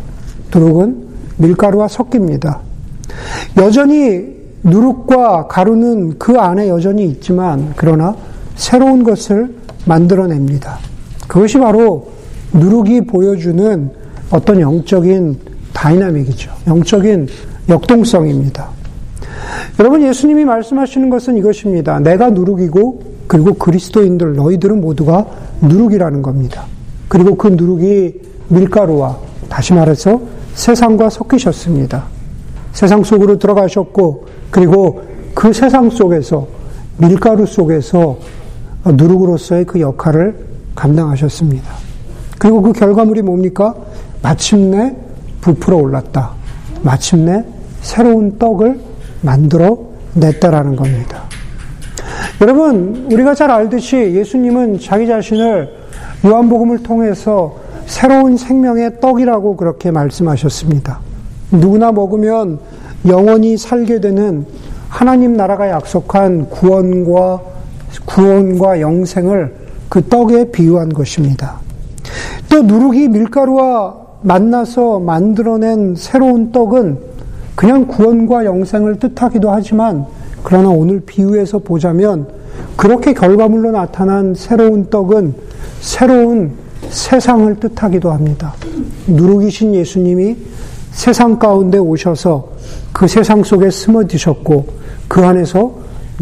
누룩은 0.54 1.04
밀가루와 1.36 1.88
섞입니다. 1.88 2.60
여전히 3.58 4.33
누룩과 4.64 5.46
가루는 5.46 6.18
그 6.18 6.38
안에 6.38 6.68
여전히 6.68 7.04
있지만 7.06 7.72
그러나 7.76 8.16
새로운 8.56 9.04
것을 9.04 9.54
만들어냅니다. 9.84 10.78
그것이 11.28 11.58
바로 11.58 12.08
누룩이 12.52 13.02
보여주는 13.02 13.90
어떤 14.30 14.60
영적인 14.60 15.38
다이나믹이죠. 15.72 16.50
영적인 16.66 17.28
역동성입니다. 17.68 18.68
여러분 19.80 20.02
예수님이 20.02 20.44
말씀하시는 20.44 21.10
것은 21.10 21.36
이것입니다. 21.36 22.00
내가 22.00 22.30
누룩이고 22.30 23.02
그리고 23.26 23.54
그리스도인들 23.54 24.34
너희들은 24.34 24.80
모두가 24.80 25.26
누룩이라는 25.60 26.22
겁니다. 26.22 26.66
그리고 27.08 27.36
그 27.36 27.48
누룩이 27.48 28.12
밀가루와 28.48 29.18
다시 29.48 29.74
말해서 29.74 30.20
세상과 30.54 31.10
섞이셨습니다. 31.10 32.13
세상 32.74 33.02
속으로 33.04 33.38
들어가셨고 33.38 34.26
그리고 34.50 35.02
그 35.32 35.52
세상 35.52 35.88
속에서 35.88 36.46
밀가루 36.98 37.46
속에서 37.46 38.18
누룩으로서의 38.84 39.64
그 39.64 39.80
역할을 39.80 40.36
감당하셨습니다. 40.74 41.72
그리고 42.38 42.60
그 42.60 42.72
결과물이 42.72 43.22
뭡니까? 43.22 43.74
마침내 44.22 44.94
부풀어 45.40 45.78
올랐다. 45.78 46.32
마침내 46.82 47.44
새로운 47.80 48.38
떡을 48.38 48.80
만들어 49.22 49.78
냈다라는 50.14 50.76
겁니다. 50.76 51.22
여러분, 52.40 53.08
우리가 53.10 53.34
잘 53.34 53.50
알듯이 53.50 53.96
예수님은 53.96 54.80
자기 54.80 55.06
자신을 55.06 55.72
요한복음을 56.24 56.82
통해서 56.82 57.56
새로운 57.86 58.36
생명의 58.36 59.00
떡이라고 59.00 59.56
그렇게 59.56 59.90
말씀하셨습니다. 59.90 61.13
누구나 61.60 61.92
먹으면 61.92 62.58
영원히 63.06 63.56
살게 63.56 64.00
되는 64.00 64.46
하나님 64.88 65.36
나라가 65.36 65.68
약속한 65.70 66.48
구원과 66.48 67.40
구원과 68.06 68.80
영생을 68.80 69.54
그 69.88 70.06
떡에 70.06 70.50
비유한 70.50 70.88
것입니다. 70.88 71.60
또 72.48 72.62
누룩이 72.62 73.08
밀가루와 73.08 73.94
만나서 74.22 75.00
만들어낸 75.00 75.94
새로운 75.96 76.50
떡은 76.50 76.98
그냥 77.54 77.86
구원과 77.86 78.44
영생을 78.44 78.98
뜻하기도 78.98 79.50
하지만 79.50 80.06
그러나 80.42 80.70
오늘 80.70 81.00
비유에서 81.00 81.58
보자면 81.58 82.26
그렇게 82.76 83.14
결과물로 83.14 83.70
나타난 83.70 84.34
새로운 84.34 84.88
떡은 84.90 85.34
새로운 85.80 86.52
세상을 86.88 87.60
뜻하기도 87.60 88.10
합니다. 88.10 88.54
누룩이신 89.06 89.74
예수님이 89.74 90.36
세상 90.94 91.38
가운데 91.38 91.76
오셔서 91.76 92.48
그 92.92 93.08
세상 93.08 93.42
속에 93.42 93.68
숨어 93.68 94.04
드셨고 94.04 94.66
그 95.08 95.24
안에서 95.24 95.72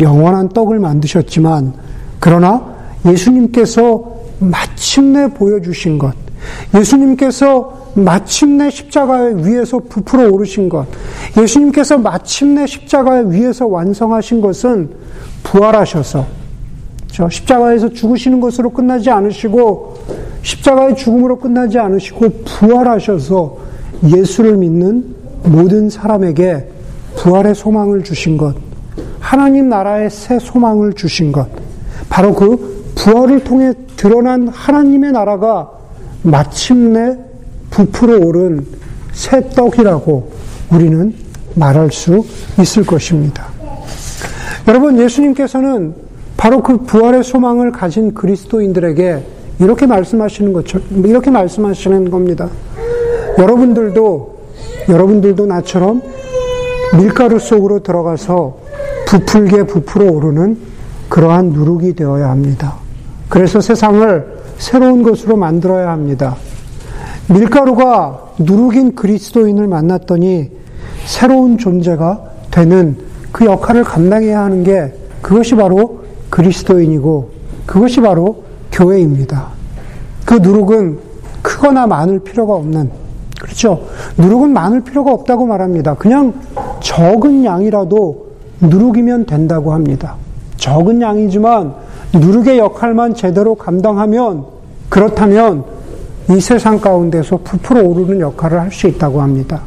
영원한 0.01 0.49
떡을 0.49 0.79
만드셨지만 0.81 1.75
그러나 2.19 2.75
예수님께서 3.07 4.03
마침내 4.39 5.29
보여주신 5.29 5.99
것, 5.99 6.15
예수님께서 6.75 7.91
마침내 7.95 8.71
십자가 8.71 9.19
위에서 9.21 9.79
부풀어 9.79 10.31
오르신 10.31 10.71
것, 10.71 10.87
예수님께서 11.39 11.99
마침내 11.99 12.67
십자가 12.67 13.17
위에서 13.17 13.67
완성하신 13.67 14.41
것은 14.41 14.91
부활하셔서 15.43 16.25
십자가에서 17.31 17.91
죽으시는 17.91 18.41
것으로 18.41 18.71
끝나지 18.71 19.11
않으시고 19.11 19.99
십자가의 20.43 20.97
죽음으로 20.97 21.39
끝나지 21.39 21.79
않으시고 21.79 22.43
부활하셔서 22.47 23.72
예수를 24.05 24.57
믿는 24.57 25.15
모든 25.45 25.91
사람에게 25.91 26.69
부활의 27.17 27.55
소망을 27.55 28.05
주신 28.05 28.37
것, 28.37 28.55
하나님 29.21 29.69
나라의 29.69 30.11
새 30.11 30.38
소망을 30.38 30.93
주신 30.93 31.33
것, 31.33 31.49
바로 32.09 32.35
그 32.35 32.93
부활을 32.95 33.45
통해 33.45 33.73
드러난 33.97 34.49
하나님의 34.49 35.12
나라가 35.12 35.71
마침내 36.23 37.17
부풀어 37.71 38.19
오른 38.27 38.67
새 39.12 39.49
떡이라고 39.51 40.31
우리는 40.73 41.15
말할 41.55 41.91
수 41.91 42.25
있을 42.61 42.85
것입니다. 42.85 43.47
여러분, 44.69 44.99
예수님께서는 44.99 45.95
바로 46.37 46.62
그 46.62 46.79
부활의 46.79 47.25
소망을 47.25 47.73
가진 47.73 48.15
그리스도인들에게 48.15 49.23
이렇게 49.61 49.87
말씀하시는 49.87 50.53
것처 50.53 50.81
이렇게 50.91 51.31
말씀하시는 51.31 52.11
겁니다. 52.11 52.49
여러분들도, 53.38 54.38
여러분들도 54.88 55.47
나처럼 55.47 56.03
밀가루 56.97 57.38
속으로 57.38 57.83
들어가서 57.83 58.57
부풀게 59.07 59.64
부풀어 59.64 60.11
오르는 60.11 60.59
그러한 61.09 61.51
누룩이 61.51 61.95
되어야 61.95 62.31
합니다. 62.31 62.77
그래서 63.29 63.61
세상을 63.61 64.42
새로운 64.59 65.03
것으로 65.03 65.37
만들어야 65.37 65.90
합니다. 65.90 66.37
밀가루가 67.29 68.33
누룩인 68.38 68.95
그리스도인을 68.95 69.66
만났더니 69.66 70.51
새로운 71.05 71.59
존재가 71.59 72.21
되는 72.51 72.97
그 73.33 73.47
역할을 73.47 73.85
감당해야 73.85 74.42
하는 74.42 74.62
게 74.64 74.92
그것이 75.23 75.55
바로 75.55 76.05
그리스도인이고 76.31 77.31
그것이 77.66 78.01
바로 78.01 78.45
교회입니다. 78.71 79.49
그 80.25 80.35
누룩은 80.35 80.99
크거나 81.42 81.87
많을 81.87 82.21
필요가 82.21 82.55
없는 82.55 82.90
그렇죠. 83.43 83.89
누룩은 84.19 84.53
많을 84.53 84.83
필요가 84.83 85.13
없다고 85.13 85.47
말합니다. 85.47 85.95
그냥 85.95 86.33
적은 86.81 87.45
양이라도 87.45 88.27
누룩이면 88.61 89.27
된다고 89.27 89.73
합니다. 89.73 90.15
적은 90.59 91.01
양이지만 91.01 91.75
누룩의 92.15 92.59
역할만 92.59 93.17
제대로 93.17 93.57
감당하면 93.57 94.45
그렇다면 94.89 95.65
이 96.31 96.41
세상 96.41 96.79
가운데서 96.79 97.41
부풀어 97.43 97.83
오르는 97.83 98.21
역할을 98.21 98.61
할 98.61 98.71
수 98.71 98.87
있다고 98.87 99.21
합니다. 99.21 99.63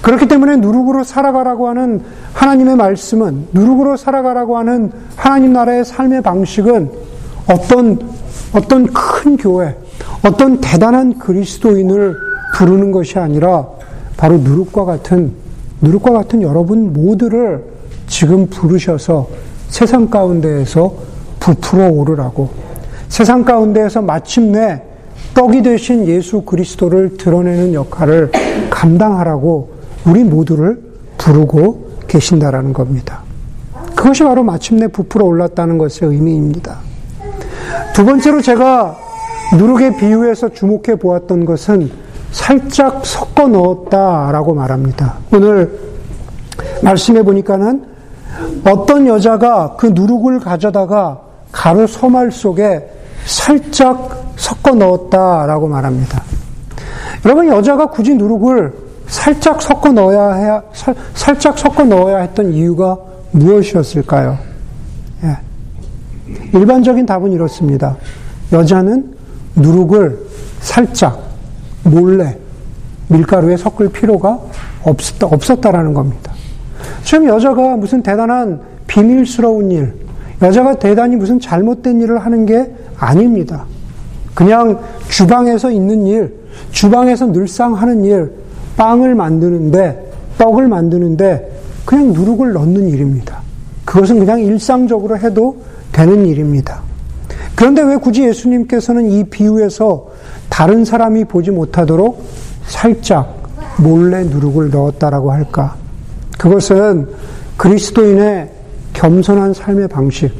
그렇기 0.00 0.26
때문에 0.26 0.56
누룩으로 0.56 1.04
살아가라고 1.04 1.68
하는 1.68 2.00
하나님의 2.32 2.76
말씀은, 2.76 3.48
누룩으로 3.52 3.98
살아가라고 3.98 4.56
하는 4.56 4.90
하나님 5.16 5.52
나라의 5.52 5.84
삶의 5.84 6.22
방식은 6.22 6.90
어떤, 7.46 7.98
어떤 8.54 8.86
큰 8.86 9.36
교회, 9.36 9.76
어떤 10.24 10.62
대단한 10.62 11.18
그리스도인을 11.18 12.29
부르는 12.54 12.92
것이 12.92 13.18
아니라 13.18 13.66
바로 14.16 14.38
누룩과 14.38 14.84
같은, 14.84 15.32
누룩과 15.80 16.12
같은 16.12 16.42
여러분 16.42 16.92
모두를 16.92 17.64
지금 18.06 18.46
부르셔서 18.48 19.28
세상 19.68 20.10
가운데에서 20.10 20.94
부풀어 21.38 21.88
오르라고, 21.90 22.50
세상 23.08 23.44
가운데에서 23.44 24.02
마침내 24.02 24.82
떡이 25.34 25.62
되신 25.62 26.06
예수 26.06 26.42
그리스도를 26.42 27.16
드러내는 27.16 27.72
역할을 27.72 28.30
감당하라고 28.68 29.70
우리 30.06 30.24
모두를 30.24 30.80
부르고 31.18 31.90
계신다라는 32.08 32.72
겁니다. 32.72 33.22
그것이 33.94 34.24
바로 34.24 34.42
마침내 34.42 34.88
부풀어 34.88 35.24
올랐다는 35.24 35.78
것의 35.78 36.10
의미입니다. 36.10 36.78
두 37.94 38.04
번째로 38.04 38.40
제가 38.40 38.96
누룩의 39.58 39.96
비유에서 39.98 40.50
주목해 40.50 40.96
보았던 40.96 41.44
것은 41.44 41.90
살짝 42.32 43.04
섞어 43.04 43.48
넣었다라고 43.48 44.54
말합니다. 44.54 45.18
오늘 45.32 45.78
말씀해 46.82 47.22
보니까는 47.22 47.84
어떤 48.64 49.06
여자가 49.06 49.76
그 49.76 49.86
누룩을 49.86 50.40
가져다가 50.40 51.20
가루 51.52 51.86
소말 51.86 52.30
속에 52.30 52.88
살짝 53.26 54.32
섞어 54.36 54.74
넣었다라고 54.74 55.68
말합니다. 55.68 56.22
여러분 57.24 57.48
여자가 57.48 57.86
굳이 57.86 58.14
누룩을 58.14 58.72
살짝 59.06 59.60
섞어 59.60 59.90
넣어야 59.92 60.34
해야 60.34 60.62
살, 60.72 60.94
살짝 61.14 61.58
섞어 61.58 61.84
넣어야 61.84 62.18
했던 62.18 62.52
이유가 62.52 62.96
무엇이었을까요? 63.32 64.38
예. 65.24 65.36
일반적인 66.54 67.06
답은 67.06 67.32
이렇습니다. 67.32 67.96
여자는 68.52 69.14
누룩을 69.56 70.26
살짝 70.60 71.29
몰래 71.84 72.38
밀가루에 73.08 73.56
섞을 73.56 73.90
필요가 73.90 74.38
없었다, 74.82 75.26
없었다라는 75.26 75.94
겁니다. 75.94 76.32
지금 77.02 77.26
여자가 77.26 77.76
무슨 77.76 78.02
대단한 78.02 78.60
비밀스러운 78.86 79.70
일, 79.70 79.94
여자가 80.42 80.78
대단히 80.78 81.16
무슨 81.16 81.38
잘못된 81.40 82.00
일을 82.00 82.18
하는 82.18 82.46
게 82.46 82.72
아닙니다. 82.96 83.64
그냥 84.34 84.80
주방에서 85.08 85.70
있는 85.70 86.06
일, 86.06 86.34
주방에서 86.70 87.26
늘상 87.32 87.74
하는 87.74 88.04
일, 88.04 88.32
빵을 88.76 89.14
만드는데, 89.14 90.10
떡을 90.38 90.68
만드는데, 90.68 91.60
그냥 91.84 92.12
누룩을 92.12 92.52
넣는 92.52 92.88
일입니다. 92.88 93.40
그것은 93.84 94.18
그냥 94.20 94.40
일상적으로 94.40 95.18
해도 95.18 95.58
되는 95.92 96.26
일입니다. 96.26 96.82
그런데 97.56 97.82
왜 97.82 97.96
굳이 97.96 98.24
예수님께서는 98.24 99.10
이 99.10 99.24
비유에서 99.24 100.06
다른 100.50 100.84
사람이 100.84 101.24
보지 101.24 101.50
못하도록 101.50 102.22
살짝 102.66 103.40
몰래 103.78 104.24
누룩을 104.24 104.68
넣었다라고 104.70 105.32
할까? 105.32 105.76
그것은 106.36 107.08
그리스도인의 107.56 108.50
겸손한 108.92 109.54
삶의 109.54 109.88
방식, 109.88 110.30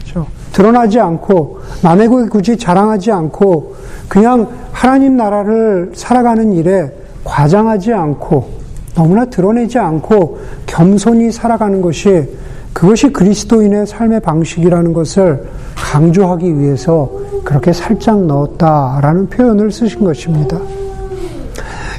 그렇죠? 0.00 0.26
드러나지 0.52 0.98
않고 0.98 1.60
남에게 1.82 2.28
굳이 2.28 2.56
자랑하지 2.56 3.12
않고 3.12 3.76
그냥 4.08 4.48
하나님 4.72 5.16
나라를 5.16 5.92
살아가는 5.94 6.52
일에 6.52 6.90
과장하지 7.24 7.92
않고 7.92 8.62
너무나 8.94 9.24
드러내지 9.24 9.78
않고 9.78 10.40
겸손히 10.66 11.30
살아가는 11.30 11.80
것이 11.80 12.28
그것이 12.72 13.12
그리스도인의 13.12 13.86
삶의 13.86 14.20
방식이라는 14.20 14.92
것을 14.92 15.44
강조하기 15.76 16.58
위해서 16.58 17.10
그렇게 17.44 17.72
살짝 17.72 18.24
넣었다라는 18.24 19.28
표현을 19.28 19.70
쓰신 19.70 20.04
것입니다. 20.04 20.58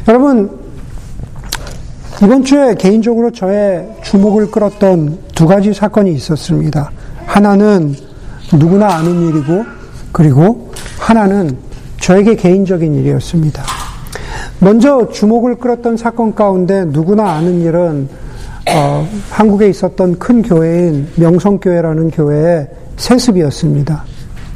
여러분, 0.07 0.49
이번 2.23 2.43
주에 2.43 2.75
개인적으로 2.75 3.31
저의 3.31 3.88
주목을 4.01 4.51
끌었던 4.51 5.19
두 5.36 5.47
가지 5.47 5.73
사건이 5.73 6.13
있었습니다. 6.13 6.91
하나는 7.25 7.95
누구나 8.53 8.95
아는 8.95 9.27
일이고, 9.27 9.63
그리고 10.12 10.71
하나는 10.99 11.57
저에게 11.99 12.36
개인적인 12.36 12.95
일이었습니다. 12.95 13.63
먼저 14.59 15.09
주목을 15.09 15.55
끌었던 15.55 15.97
사건 15.97 16.36
가운데 16.36 16.86
누구나 16.86 17.31
아는 17.31 17.62
일은 17.62 18.07
어, 18.69 19.08
한국에 19.30 19.69
있었던 19.69 20.19
큰 20.19 20.41
교회인 20.41 21.08
명성교회라는 21.15 22.12
교회의 22.12 22.67
세습이었습니다. 22.95 24.04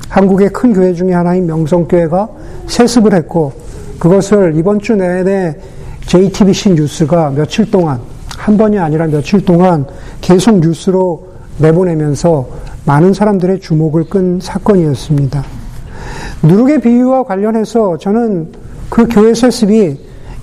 한국의 0.10 0.50
큰 0.50 0.74
교회 0.74 0.94
중에 0.94 1.12
하나인 1.14 1.46
명성교회가 1.46 2.30
세습을 2.68 3.14
했고 3.14 3.52
그것을 4.00 4.54
이번 4.56 4.80
주 4.80 4.96
내내 4.96 5.58
JTBC 6.06 6.72
뉴스가 6.76 7.32
며칠 7.32 7.70
동안 7.70 8.00
한 8.38 8.58
번이 8.58 8.80
아니라 8.80 9.08
며칠 9.08 9.44
동안 9.44 9.86
계속 10.22 10.60
뉴스로 10.60 11.28
내보내면서 11.58 12.48
많은 12.86 13.14
사람들의 13.14 13.60
주목을 13.60 14.06
끈 14.06 14.40
사건이었습니다. 14.42 15.44
누룩의 16.44 16.80
비유와 16.82 17.24
관련해서 17.24 17.98
저는 17.98 18.54
그 18.90 19.08
교회 19.10 19.34
세습이 19.34 19.98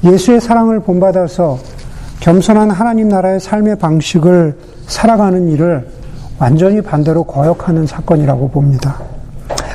예수의 0.05 0.41
사랑을 0.41 0.81
본받아서 0.81 1.59
겸손한 2.25 2.71
하나님 2.71 3.11
나라의 3.11 3.39
삶의 3.39 3.77
방식을 3.77 4.57
살아가는 4.87 5.47
일을 5.51 5.87
완전히 6.39 6.81
반대로 6.81 7.23
거역하는 7.25 7.87
사건이라고 7.87 8.49
봅니다. 8.49 8.99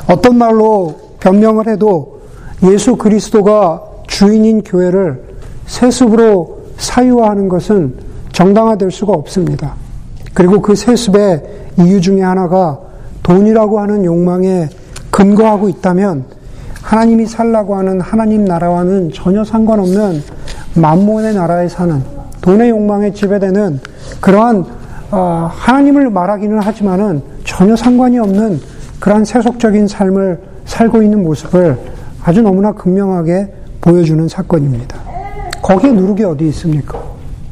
어떤 0.07 0.35
말로 0.35 0.99
변명을 1.19 1.67
해도 1.67 2.21
예수 2.63 2.95
그리스도가 2.95 3.83
주인인 4.07 4.63
교회를 4.63 5.21
세습으로 5.67 6.63
사유화하는 6.77 7.49
것은 7.49 7.93
정당화될 8.31 8.89
수가 8.89 9.13
없습니다. 9.13 9.75
그리고 10.33 10.59
그 10.59 10.73
세습의 10.73 11.43
이유 11.77 12.01
중에 12.01 12.23
하나가 12.23 12.79
돈이라고 13.21 13.79
하는 13.79 14.03
욕망에 14.03 14.69
근거하고 15.12 15.69
있다면 15.69 16.25
하나님이 16.81 17.27
살라고 17.27 17.75
하는 17.75 18.01
하나님 18.01 18.43
나라와는 18.45 19.12
전혀 19.13 19.43
상관없는 19.43 20.23
만몬의 20.73 21.35
나라에 21.35 21.69
사는 21.69 22.18
돈의 22.41 22.69
욕망에 22.69 23.12
지배되는 23.12 23.80
그러한 24.21 24.65
어, 25.12 25.49
하나님을 25.52 26.10
말하기는 26.10 26.60
하지만은 26.60 27.21
전혀 27.43 27.75
상관이 27.75 28.19
없는 28.19 28.60
그러한 28.99 29.25
세속적인 29.25 29.88
삶을 29.88 30.39
살고 30.65 31.02
있는 31.02 31.23
모습을 31.23 31.78
아주 32.23 32.41
너무나 32.41 32.71
극명하게 32.71 33.52
보여주는 33.82 34.28
사건입니다. 34.28 34.97
거기에 35.62 35.91
누룩이 35.91 36.23
어디 36.23 36.47
있습니까? 36.49 36.99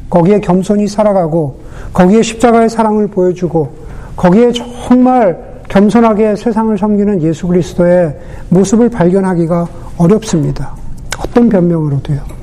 거기에 0.08 0.40
겸손히 0.40 0.86
살아가고 0.86 1.60
거기에 1.92 2.22
십자가의 2.22 2.68
사랑을 2.68 3.08
보여주고 3.08 3.70
거기에 4.16 4.52
정말 4.52 5.48
겸손하게 5.68 6.36
세상을 6.36 6.76
섬기는 6.78 7.22
예수 7.22 7.46
그리스도의 7.46 8.16
모습을 8.48 8.88
발견하기가 8.88 9.66
어렵습니다. 9.98 10.74
어떤 11.18 11.48
변명으로도요. 11.48 12.37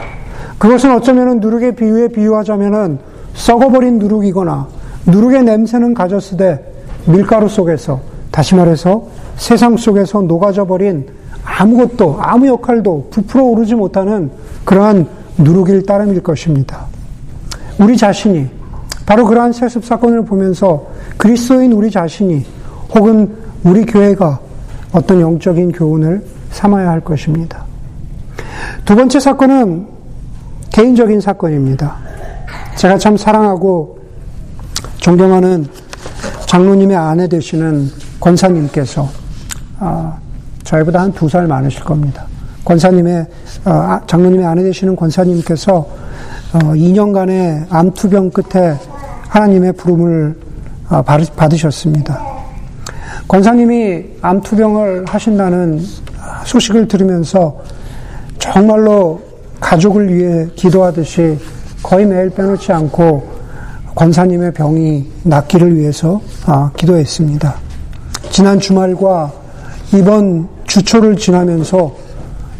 그것은 0.58 0.94
어쩌면 0.94 1.40
누룩의 1.40 1.76
비유에 1.76 2.10
비유하자면 2.10 3.00
썩어버린 3.34 4.00
누룩이거나 4.00 4.68
누룩의 5.08 5.44
냄새는 5.44 5.94
가졌으되 5.94 6.74
밀가루 7.06 7.48
속에서 7.48 8.00
다시 8.32 8.56
말해서 8.56 9.08
세상 9.36 9.78
속에서 9.78 10.22
녹아져 10.22 10.66
버린 10.66 11.08
아무것도 11.44 12.18
아무 12.20 12.48
역할도 12.48 13.10
부풀어 13.12 13.44
오르지 13.44 13.76
못하는 13.76 14.32
그러한 14.64 15.08
누룩일 15.38 15.86
따름일 15.86 16.24
것입니다. 16.24 16.86
우리 17.80 17.98
자신이 17.98 18.50
바로 19.06 19.26
그러한 19.26 19.54
세습 19.54 19.86
사건을 19.86 20.26
보면서 20.26 20.88
그리스도인 21.18 21.74
우리 21.74 21.92
자신이 21.92 22.46
혹은 22.96 23.36
우리 23.64 23.86
교회가 23.86 24.40
어떤 24.92 25.22
영적인 25.22 25.74
교훈을 25.74 26.24
삼아야 26.52 26.90
할 26.90 27.02
것입니다. 27.02 27.66
두 28.86 28.96
번째 28.96 29.20
사건은 29.20 29.95
개인적인 30.80 31.22
사건입니다. 31.22 31.96
제가 32.76 32.98
참 32.98 33.16
사랑하고 33.16 33.98
존경하는 34.98 35.66
장로님의 36.48 36.98
아내 36.98 37.30
되시는 37.30 37.90
권사님께서 38.20 39.08
아, 39.80 40.18
저희보다 40.66 41.00
한 41.00 41.14
두 41.14 41.30
살 41.30 41.48
많으실 41.48 41.82
겁니다. 41.86 42.26
권사님의 42.66 43.26
아, 43.64 44.02
장로님의 44.06 44.46
아내 44.46 44.64
되시는 44.64 44.98
권사님께서 44.98 45.76
어, 45.78 46.60
2년간의 46.60 47.68
암 47.70 47.92
투병 47.94 48.32
끝에 48.32 48.76
하나님의 49.30 49.72
부름을 49.74 50.38
아, 50.90 51.02
받으셨습니다. 51.02 52.22
권사님이 53.30 54.04
암 54.22 54.42
투병을 54.42 55.06
하신다는 55.08 55.80
소식을 56.44 56.90
들으면서 56.90 57.62
정말로 58.40 59.22
가족을 59.60 60.14
위해 60.14 60.48
기도하듯이 60.56 61.38
거의 61.82 62.06
매일 62.06 62.30
빼놓지 62.30 62.72
않고 62.72 63.36
권사님의 63.96 64.54
병이 64.54 65.06
낫기를 65.24 65.78
위해서 65.78 66.22
아, 66.46 66.72
기도했습니다. 66.76 67.56
지난 68.30 68.60
주말과 68.60 69.32
이번 69.94 70.48
주초를 70.66 71.16
지나면서 71.16 71.96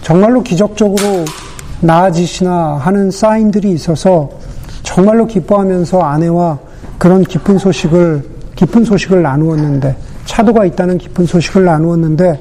정말로 0.02 0.42
기적적으로 0.44 1.26
나아지시나 1.82 2.78
하는 2.78 3.12
사인들이 3.12 3.72
있어서 3.72 4.30
정말로 4.84 5.26
기뻐하면서 5.26 6.00
아내와 6.00 6.60
그런 6.98 7.24
기쁜 7.24 7.58
소식을 7.58 8.24
기쁜 8.56 8.86
소식을 8.86 9.22
나누었는데 9.22 9.98
차도가 10.26 10.66
있다는 10.66 10.98
기쁜 10.98 11.26
소식을 11.26 11.66
나누었는데 11.66 12.40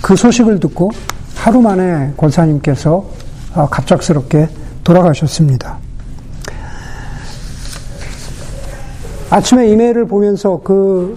그 0.00 0.16
소식을 0.16 0.60
듣고 0.60 0.90
하루 1.36 1.60
만에 1.60 2.12
권사님께서 2.16 3.04
아, 3.04 3.21
갑작스럽게 3.54 4.48
돌아가셨습니다. 4.84 5.76
아침에 9.30 9.68
이메일을 9.68 10.06
보면서 10.06 10.60
그 10.62 11.16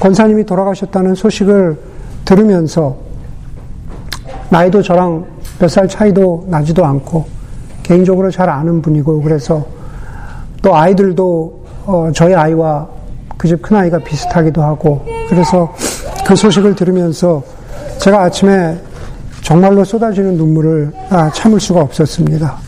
권사님이 0.00 0.44
돌아가셨다는 0.44 1.14
소식을 1.14 1.78
들으면서 2.24 2.96
나이도 4.50 4.82
저랑 4.82 5.24
몇 5.58 5.68
살 5.68 5.88
차이도 5.88 6.46
나지도 6.48 6.84
않고 6.84 7.26
개인적으로 7.82 8.30
잘 8.30 8.48
아는 8.48 8.80
분이고 8.82 9.22
그래서 9.22 9.66
또 10.62 10.76
아이들도 10.76 11.64
어 11.86 12.10
저희 12.14 12.34
아이와 12.34 12.86
그 13.36 13.48
집 13.48 13.62
큰아이가 13.62 13.98
비슷하기도 13.98 14.62
하고 14.62 15.04
그래서 15.28 15.72
그 16.26 16.34
소식을 16.36 16.74
들으면서 16.74 17.42
제가 17.98 18.22
아침에 18.24 18.78
정말로 19.48 19.82
쏟아지는 19.82 20.36
눈물을 20.36 20.92
아, 21.08 21.30
참을 21.30 21.58
수가 21.58 21.80
없었습니다. 21.80 22.58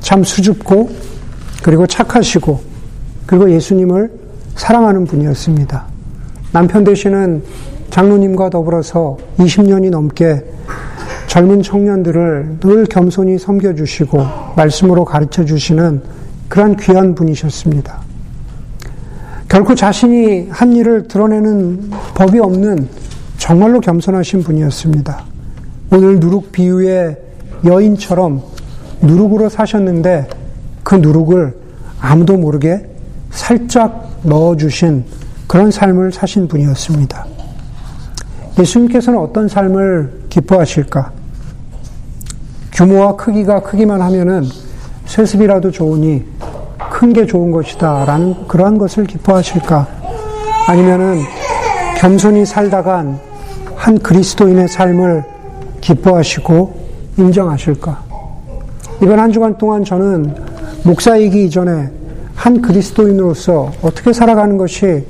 참 0.00 0.24
수줍고 0.24 0.88
그리고 1.62 1.86
착하시고 1.86 2.58
그리고 3.26 3.50
예수님을 3.50 4.10
사랑하는 4.54 5.04
분이었습니다. 5.04 5.84
남편 6.52 6.84
되시는 6.84 7.42
장로님과 7.90 8.48
더불어서 8.48 9.18
20년이 9.40 9.90
넘게 9.90 10.42
젊은 11.26 11.60
청년들을 11.60 12.60
늘 12.60 12.86
겸손히 12.86 13.36
섬겨주시고 13.36 14.18
말씀으로 14.56 15.04
가르쳐 15.04 15.44
주시는 15.44 16.00
그러한 16.48 16.78
귀한 16.78 17.14
분이셨습니다. 17.14 18.00
결코 19.50 19.74
자신이 19.74 20.48
한 20.48 20.72
일을 20.72 21.08
드러내는 21.08 21.90
법이 22.14 22.38
없는 22.38 22.88
정말로 23.36 23.80
겸손하신 23.80 24.42
분이었습니다. 24.42 25.31
오늘 25.92 26.18
누룩 26.20 26.52
비유의 26.52 27.16
여인처럼 27.66 28.42
누룩으로 29.02 29.50
사셨는데 29.50 30.26
그 30.82 30.94
누룩을 30.94 31.54
아무도 32.00 32.38
모르게 32.38 32.86
살짝 33.30 34.10
넣어주신 34.22 35.04
그런 35.46 35.70
삶을 35.70 36.12
사신 36.12 36.48
분이었습니다. 36.48 37.26
예수님께서는 38.58 39.18
어떤 39.18 39.48
삶을 39.48 40.22
기뻐하실까? 40.30 41.12
규모와 42.72 43.16
크기가 43.16 43.60
크기만 43.62 44.00
하면은 44.00 44.44
세습이라도 45.04 45.70
좋으니 45.70 46.24
큰 46.90 47.12
게 47.12 47.26
좋은 47.26 47.50
것이다. 47.50 48.04
라는 48.06 48.46
그러한 48.48 48.78
것을 48.78 49.04
기뻐하실까? 49.04 49.88
아니면은 50.68 51.20
겸손히 51.98 52.46
살다간 52.46 53.18
한 53.74 53.98
그리스도인의 53.98 54.68
삶을 54.68 55.24
기뻐하시고 55.82 56.82
인정하실까? 57.18 58.02
이번 59.02 59.18
한 59.18 59.30
주간 59.30 59.58
동안 59.58 59.84
저는 59.84 60.34
목사이기 60.84 61.44
이전에 61.44 61.90
한 62.34 62.62
그리스도인으로서 62.62 63.70
어떻게 63.82 64.12
살아가는 64.12 64.56
것이 64.56 65.04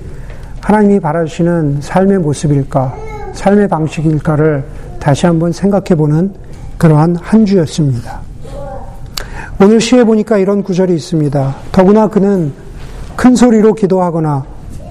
하나님이 0.61 0.99
바라시는 1.01 1.81
삶의 1.81 2.19
모습일까, 2.19 2.95
삶의 3.33 3.69
방식일까를 3.69 4.65
다시 4.99 5.27
한번 5.27 5.53
생각해 5.53 5.95
보는 5.97 6.33
그러한 6.79 7.17
한 7.21 7.47
주였습니다. 7.47 8.21
오늘 9.61 9.81
시에 9.81 10.03
보니까 10.05 10.39
이런 10.39 10.63
구절이 10.63 10.95
있습니다. 10.95 11.55
더구나 11.71 12.09
그는 12.09 12.53
큰 13.15 13.37
소리로 13.37 13.75
기도하거나 13.75 14.45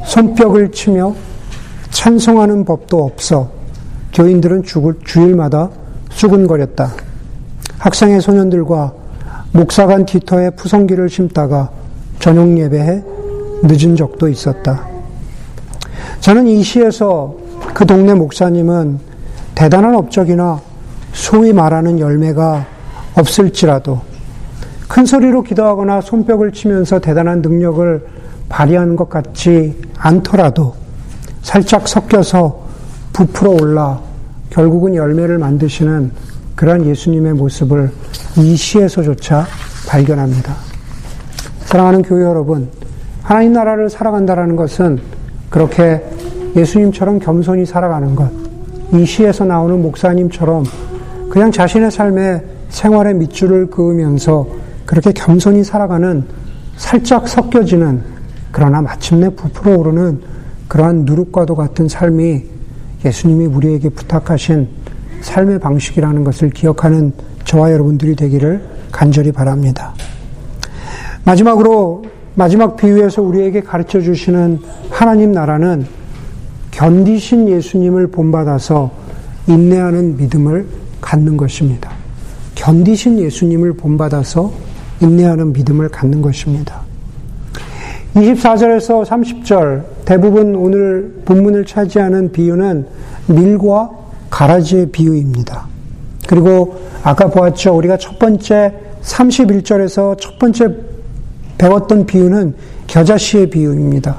손뼉을 0.06 0.72
치며 0.72 1.14
찬송하는 1.90 2.66
법도 2.66 3.04
없어 3.04 3.61
교인들은 4.14 4.64
주일마다 5.04 5.70
수근거렸다. 6.10 6.92
학생의 7.80 8.22
소년들과 8.22 8.94
목사관 9.54 10.06
뒤터에 10.06 10.52
푸성기를 10.52 11.10
심다가 11.10 11.70
저녁 12.20 12.58
예배에 12.58 13.04
늦은 13.64 13.96
적도 13.96 14.28
있었다. 14.28 14.88
저는 16.20 16.48
이 16.48 16.62
시에서 16.64 17.36
그 17.74 17.86
동네 17.86 18.14
목사님은 18.14 19.00
대단한 19.56 19.96
업적이나 19.96 20.62
소위 21.14 21.54
말하는 21.54 22.00
열매가 22.00 22.66
없을지라도 23.16 24.02
큰 24.88 25.06
소리로 25.06 25.44
기도하거나 25.44 26.02
손뼉을 26.02 26.52
치면서 26.52 27.00
대단한 27.00 27.42
능력을 27.42 28.06
발휘하는 28.50 28.96
것 28.96 29.10
같지 29.10 29.80
않더라도 29.98 30.76
살짝 31.42 31.88
섞여서 31.88 32.61
부풀어 33.14 33.52
올라 33.52 34.00
결국은 34.50 34.96
열매를 34.96 35.38
만드시는 35.38 36.12
그러한 36.56 36.86
예수님의 36.86 37.34
모습을 37.34 37.92
이 38.38 38.56
시에서조차 38.56 39.46
발견합니다. 39.88 40.56
사랑하는 41.66 42.02
교회 42.02 42.24
여러분, 42.24 42.70
하나님 43.24 43.54
나라를 43.54 43.90
살아간다라는 43.90 44.56
것은 44.56 45.00
그렇게 45.50 46.04
예수님처럼 46.56 47.20
겸손히 47.20 47.66
살아가는 47.66 48.16
것, 48.16 48.30
이 48.94 49.06
시에서 49.06 49.46
나오는 49.46 49.82
목사님처럼 49.82 50.66
그냥 51.30 51.52
자신의 51.52 51.92
삶에 51.92 52.44
생활의 52.70 53.16
밑줄을 53.16 53.68
그으면서 53.68 54.48
그렇게 54.86 55.14
겸손히 55.14 55.64
살아가는 55.64 56.26
살짝 56.76 57.28
섞여지는 57.28 58.02
그러나 58.52 58.82
마침내 58.82 59.30
부풀어 59.30 59.78
오르는 59.78 60.22
그러한 60.68 61.06
누룩과도 61.06 61.56
같은 61.56 61.88
삶이 61.88 62.44
예수님이 63.06 63.46
우리에게 63.48 63.90
부탁하신 63.90 64.68
삶의 65.22 65.60
방식이라는 65.60 66.24
것을 66.24 66.50
기억하는 66.50 67.14
저와 67.46 67.72
여러분들이 67.72 68.16
되기를 68.16 68.62
간절히 68.92 69.32
바랍니다. 69.32 69.94
마지막으로 71.24 72.04
마지막 72.36 72.76
비유에서 72.76 73.22
우리에게 73.22 73.62
가르쳐 73.62 74.02
주시는 74.02 74.60
하나님 74.90 75.32
나라는 75.32 75.86
견디신 76.72 77.50
예수님을 77.50 78.08
본받아서 78.08 78.92
인내하는 79.48 80.18
믿음을 80.18 80.66
갖는 81.02 81.38
것입니다. 81.38 81.92
견디신 82.56 83.20
예수님을 83.20 83.74
본받아서 83.74 84.52
인내하는 85.02 85.52
믿음을 85.54 85.90
갖는 85.90 86.22
것입니다. 86.22 86.82
24절에서 88.16 89.06
30절 89.06 89.84
대부분 90.12 90.56
오늘 90.56 91.22
본문을 91.24 91.66
차지하는 91.66 92.34
비유는 92.34 92.86
밀과 93.28 93.92
가라지의 94.30 94.88
비유입니다. 94.88 95.68
그리고 96.28 96.82
아까 97.02 97.30
보았죠. 97.30 97.78
우리가 97.78 97.96
첫 97.96 98.20
번째 98.20 98.74
31절에서 99.02 100.20
첫 100.20 100.38
번째 100.38 100.68
배웠던 101.58 102.08
비유는 102.08 102.56
겨자씨의 102.88 103.52
비유입니다. 103.52 104.18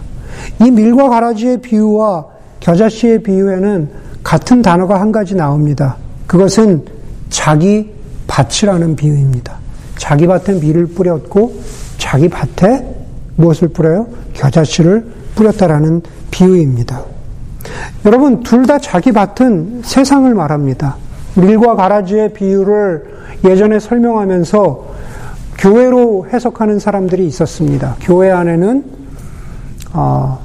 이 0.64 0.70
밀과 0.70 1.10
가라지의 1.10 1.60
비유와 1.60 2.24
겨자씨의 2.60 3.22
비유에는 3.22 3.90
같은 4.24 4.62
단어가 4.62 4.98
한 4.98 5.12
가지 5.12 5.34
나옵니다. 5.34 5.98
그것은 6.26 6.86
자기 7.28 7.90
밭이라는 8.28 8.96
비유입니다. 8.96 9.58
자기 9.98 10.26
밭에 10.26 10.54
밀을 10.54 10.86
뿌렸고 10.86 11.60
자기 11.98 12.30
밭에 12.30 12.82
무엇을 13.36 13.68
뿌려요? 13.68 14.06
겨자씨를 14.32 15.20
뿌렸다라는 15.34 16.02
비유입니다. 16.30 17.02
여러분, 18.06 18.42
둘 18.42 18.66
다 18.66 18.78
자기 18.78 19.12
밭은 19.12 19.82
세상을 19.84 20.32
말합니다. 20.34 20.96
밀과 21.36 21.76
가라지의 21.76 22.32
비유를 22.32 23.04
예전에 23.44 23.78
설명하면서 23.78 24.92
교회로 25.58 26.26
해석하는 26.32 26.78
사람들이 26.78 27.26
있었습니다. 27.26 27.96
교회 28.00 28.30
안에는 28.30 28.84
어, 29.94 30.42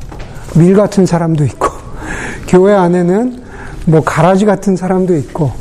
밀 0.56 0.76
같은 0.76 1.06
사람도 1.06 1.44
있고, 1.46 1.68
교회 2.48 2.74
안에는 2.74 3.42
뭐 3.86 4.02
가라지 4.04 4.46
같은 4.46 4.76
사람도 4.76 5.16
있고, 5.18 5.52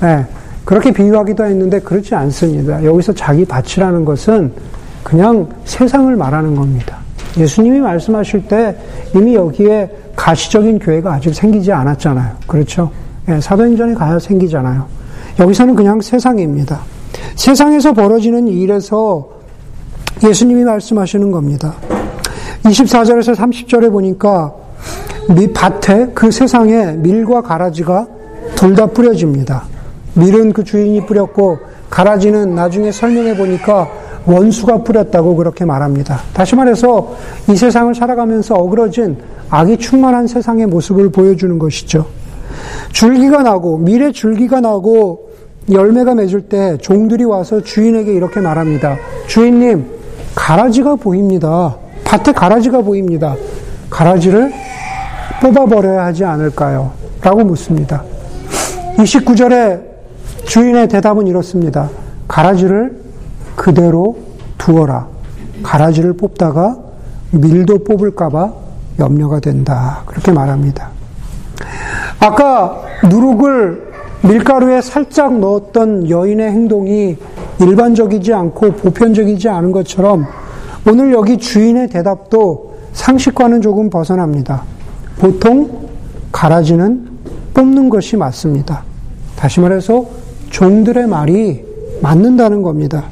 네, 0.00 0.26
그렇게 0.64 0.90
비유하기도 0.92 1.44
했는데 1.44 1.80
그렇지 1.80 2.14
않습니다. 2.14 2.84
여기서 2.84 3.12
자기 3.14 3.44
밭이라는 3.44 4.04
것은 4.04 4.52
그냥 5.04 5.48
세상을 5.64 6.14
말하는 6.16 6.56
겁니다. 6.56 6.98
예수님이 7.36 7.80
말씀하실 7.80 8.48
때 8.48 8.76
이미 9.14 9.34
여기에 9.34 9.90
가시적인 10.16 10.78
교회가 10.78 11.14
아직 11.14 11.34
생기지 11.34 11.72
않았잖아요. 11.72 12.36
그렇죠? 12.46 12.90
네, 13.26 13.40
사도행전에 13.40 13.94
가야 13.94 14.18
생기잖아요. 14.18 14.86
여기서는 15.38 15.74
그냥 15.74 16.00
세상입니다. 16.00 16.80
세상에서 17.34 17.92
벌어지는 17.92 18.48
일에서 18.48 19.28
예수님이 20.24 20.64
말씀하시는 20.64 21.30
겁니다. 21.30 21.74
24절에서 22.64 23.34
30절에 23.34 23.90
보니까 23.90 24.54
밭에 25.52 26.12
그 26.14 26.30
세상에 26.30 26.92
밀과 26.92 27.42
가라지가 27.42 28.06
둘 28.54 28.74
다 28.74 28.86
뿌려집니다. 28.86 29.64
밀은 30.14 30.52
그 30.52 30.64
주인이 30.64 31.04
뿌렸고 31.04 31.58
가라지는 31.90 32.54
나중에 32.54 32.90
설명해 32.90 33.36
보니까 33.36 33.88
원수가 34.26 34.82
뿌렸다고 34.82 35.36
그렇게 35.36 35.64
말합니다. 35.64 36.20
다시 36.32 36.56
말해서 36.56 37.14
이 37.48 37.56
세상을 37.56 37.94
살아가면서 37.94 38.54
어그러진 38.54 39.16
악이 39.50 39.78
충만한 39.78 40.26
세상의 40.26 40.66
모습을 40.66 41.10
보여주는 41.10 41.58
것이죠. 41.58 42.06
줄기가 42.92 43.42
나고 43.42 43.78
밀의 43.78 44.12
줄기가 44.12 44.60
나고 44.60 45.30
열매가 45.70 46.14
맺을 46.14 46.42
때 46.42 46.76
종들이 46.78 47.24
와서 47.24 47.60
주인에게 47.60 48.12
이렇게 48.12 48.40
말합니다. 48.40 48.96
주인님, 49.26 49.86
가라지가 50.34 50.96
보입니다. 50.96 51.76
밭에 52.04 52.32
가라지가 52.32 52.82
보입니다. 52.82 53.34
가라지를 53.90 54.52
뽑아버려야 55.40 56.04
하지 56.04 56.24
않을까요? 56.24 56.92
라고 57.20 57.44
묻습니다. 57.44 58.04
29절에 58.96 59.80
주인의 60.46 60.88
대답은 60.88 61.26
이렇습니다. 61.26 61.90
가라지를 62.28 63.05
그대로 63.56 64.18
두어라. 64.58 65.08
가라지를 65.62 66.12
뽑다가 66.12 66.78
밀도 67.32 67.84
뽑을까봐 67.84 68.52
염려가 68.98 69.40
된다. 69.40 70.02
그렇게 70.06 70.32
말합니다. 70.32 70.90
아까 72.20 72.82
누룩을 73.10 73.86
밀가루에 74.22 74.80
살짝 74.80 75.38
넣었던 75.38 76.08
여인의 76.10 76.50
행동이 76.50 77.16
일반적이지 77.60 78.32
않고 78.32 78.72
보편적이지 78.72 79.48
않은 79.48 79.72
것처럼 79.72 80.26
오늘 80.88 81.12
여기 81.12 81.38
주인의 81.38 81.88
대답도 81.88 82.74
상식과는 82.92 83.60
조금 83.60 83.90
벗어납니다. 83.90 84.62
보통 85.18 85.88
가라지는 86.32 87.08
뽑는 87.54 87.88
것이 87.88 88.16
맞습니다. 88.16 88.82
다시 89.36 89.60
말해서 89.60 90.06
종들의 90.50 91.06
말이 91.06 91.64
맞는다는 92.02 92.62
겁니다. 92.62 93.04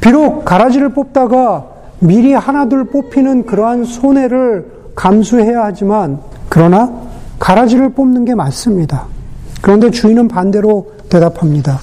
비록 0.00 0.44
가라지를 0.44 0.90
뽑다가 0.90 1.66
미리 2.00 2.32
하나둘 2.32 2.84
뽑히는 2.84 3.46
그러한 3.46 3.84
손해를 3.84 4.66
감수해야 4.94 5.64
하지만 5.64 6.18
그러나 6.48 6.90
가라지를 7.38 7.90
뽑는 7.90 8.24
게 8.24 8.34
맞습니다. 8.34 9.06
그런데 9.60 9.90
주인은 9.90 10.28
반대로 10.28 10.92
대답합니다. 11.08 11.80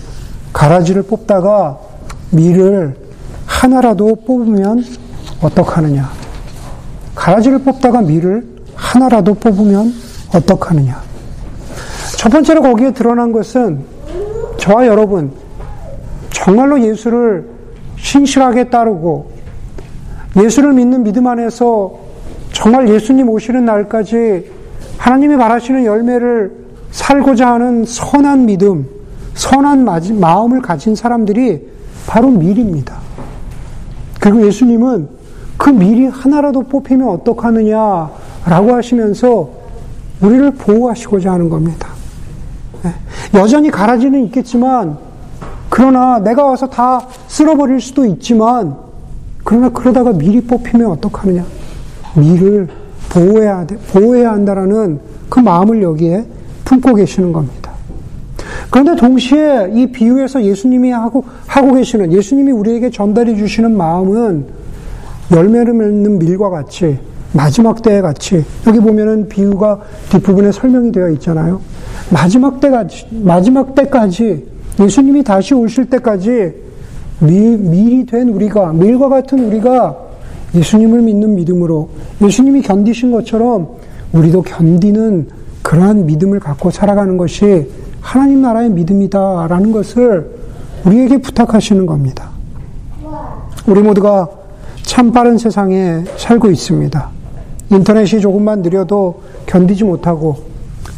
가라지를 0.54 1.04
뽑다가 1.04 1.78
밀을 2.32 2.96
하나라도 3.46 4.16
뽑으면 4.26 4.84
어떡하느냐? 5.42 6.10
가라지를 7.16 7.60
뽑다가 7.60 8.02
밀을 8.02 8.46
하나라도 8.76 9.34
뽑으면 9.36 9.94
어떡하느냐? 10.34 11.02
첫 12.18 12.30
번째로 12.30 12.62
거기에 12.62 12.92
드러난 12.92 13.32
것은 13.32 13.84
저와 14.58 14.88
여러분, 14.88 15.32
정말로 16.32 16.82
예수를 16.82 17.57
신실하게 17.98 18.70
따르고 18.70 19.32
예수를 20.38 20.74
믿는 20.74 21.04
믿음 21.04 21.28
안에서 21.28 21.94
정말 22.52 22.90
예수님 22.90 23.30
오시는 23.30 23.66
날까지 23.66 24.52
하나님이 24.98 25.38
바라시는 25.38 25.86
열매를 25.86 26.68
살고자 26.92 27.54
하는 27.54 27.86
선한 27.86 28.46
믿음, 28.46 28.88
선한 29.34 29.86
마음을 30.20 30.62
가진 30.62 30.96
사람들이 30.96 31.68
바로 32.08 32.30
밀입니다. 32.30 32.98
그리고 34.20 34.46
예수님은 34.48 35.10
그 35.58 35.70
밀이 35.70 36.08
하나라도 36.08 36.64
뽑히면 36.64 37.08
어떡하느냐라고 37.10 38.74
하시면서 38.74 39.50
우리를 40.22 40.52
보호하시고자 40.52 41.32
하는 41.32 41.50
겁니다. 41.50 41.90
네. 42.84 42.94
여전히 43.34 43.70
가라지는 43.70 44.24
있겠지만, 44.26 44.98
그러나 45.78 46.18
내가 46.18 46.44
와서 46.44 46.68
다 46.68 47.08
쓸어버릴 47.28 47.80
수도 47.80 48.04
있지만, 48.08 48.76
그러나 49.44 49.70
그러다가 49.70 50.12
밀이 50.12 50.42
뽑히면 50.42 50.90
어떡하느냐. 50.94 51.46
밀을 52.16 52.68
보호해야, 53.12 53.68
돼, 53.68 53.78
보호해야 53.94 54.32
한다라는 54.32 55.00
그 55.30 55.40
마음을 55.40 55.84
여기에 55.84 56.26
품고 56.66 56.96
계시는 56.96 57.32
겁니다. 57.32 57.74
그런데 58.72 58.96
동시에 58.96 59.70
이 59.76 59.86
비유에서 59.92 60.44
예수님이 60.44 60.90
하고, 60.90 61.26
하고 61.46 61.76
계시는, 61.76 62.12
예수님이 62.12 62.54
우리에게 62.54 62.90
전달해 62.90 63.36
주시는 63.36 63.78
마음은 63.78 64.48
열매를 65.32 65.76
맺는 65.76 66.18
밀과 66.18 66.50
같이, 66.50 66.98
마지막 67.34 67.84
때에 67.84 68.02
같이, 68.02 68.44
여기 68.66 68.80
보면은 68.80 69.30
비유가 69.30 69.82
뒷부분에 70.10 70.54
설명이 70.54 70.92
되어 70.92 71.12
있잖아요. 71.12 71.62
마지막 72.10 72.60
때까지, 72.60 73.10
마지막 73.12 73.76
때까지, 73.76 74.57
예수님이 74.80 75.24
다시 75.24 75.54
오실 75.54 75.90
때까지 75.90 76.54
밀, 77.20 77.58
밀이 77.58 78.06
된 78.06 78.30
우리가, 78.30 78.74
밀과 78.74 79.10
같은 79.10 79.46
우리가 79.48 79.98
예수님을 80.54 81.02
믿는 81.02 81.36
믿음으로 81.36 81.90
예수님이 82.22 82.62
견디신 82.62 83.12
것처럼 83.12 83.70
우리도 84.14 84.44
견디는 84.44 85.28
그러한 85.62 86.06
믿음을 86.06 86.40
갖고 86.40 86.72
살아가는 86.72 87.18
것이 87.18 87.70
하나님 88.02 88.42
나라의 88.42 88.70
믿음이다라는 88.70 89.72
것을 89.72 90.38
우리에게 90.86 91.18
부탁하시는 91.18 91.86
겁니다. 91.86 92.30
우리 93.68 93.82
모두가 93.82 94.30
참 94.84 95.12
빠른 95.12 95.38
세상에 95.38 96.04
살고 96.16 96.50
있습니다. 96.50 97.10
인터넷이 97.70 98.22
조금만 98.22 98.62
느려도 98.62 99.22
견디지 99.46 99.84
못하고 99.84 100.38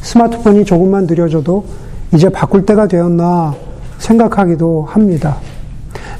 스마트폰이 0.01 0.65
조금만 0.65 1.07
느려져도 1.07 1.65
이제 2.13 2.29
바꿀 2.29 2.65
때가 2.65 2.87
되었나 2.87 3.55
생각하기도 3.99 4.87
합니다. 4.89 5.37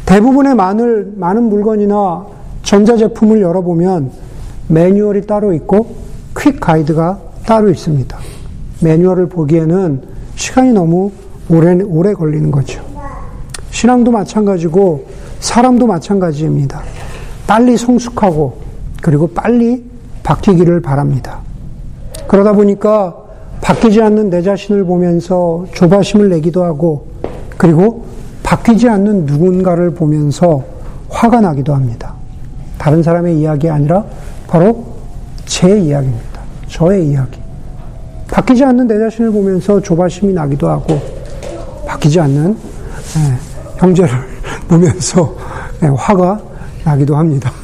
대부분의 0.06 0.56
많은, 0.56 1.20
많은 1.20 1.44
물건이나 1.44 2.26
전자제품을 2.64 3.42
열어보면 3.42 4.12
매뉴얼이 4.68 5.26
따로 5.26 5.54
있고 5.54 5.96
퀵 6.38 6.60
가이드가 6.60 7.20
따로 7.46 7.70
있습니다. 7.70 8.18
매뉴얼을 8.82 9.28
보기에는 9.30 10.02
시간이 10.36 10.72
너무 10.74 11.12
오래, 11.50 11.74
오래 11.82 12.14
걸리는 12.14 12.52
거죠. 12.52 12.84
신앙도 13.72 14.12
마찬가지고 14.12 15.06
사람도 15.40 15.88
마찬가지입니다. 15.88 16.82
빨리 17.48 17.78
성숙하고 17.78 18.58
그리고 19.02 19.28
빨리 19.28 19.84
바뀌기를 20.24 20.82
바랍니다. 20.82 21.40
그러다 22.28 22.54
보니까 22.54 23.16
바뀌지 23.62 24.02
않는 24.02 24.30
내 24.30 24.42
자신을 24.42 24.86
보면서 24.86 25.66
조바심을 25.74 26.30
내기도 26.30 26.64
하고 26.64 27.08
그리고 27.60 28.06
바뀌지 28.42 28.88
않는 28.88 29.26
누군가를 29.26 29.92
보면서 29.92 30.64
화가 31.10 31.42
나기도 31.42 31.76
합니다. 31.76 32.14
다른 32.78 33.04
사람의 33.04 33.38
이야기 33.38 33.70
아니라 33.70 34.06
바로 34.48 34.86
제 35.46 35.78
이야기입니다. 35.78 36.40
저의 36.70 37.10
이야기. 37.10 37.38
바뀌지 38.32 38.64
않는 38.64 38.88
내 38.88 38.98
자신을 38.98 39.32
보면서 39.32 39.82
조바심이 39.82 40.32
나기도 40.32 40.70
하고, 40.70 41.02
바뀌지 41.86 42.22
않는 42.22 42.56
예, 43.18 43.36
형제를 43.76 44.10
보면서 44.70 45.36
예, 45.84 45.88
화가 45.88 46.40
나기도 46.86 47.18
합니다. 47.18 47.52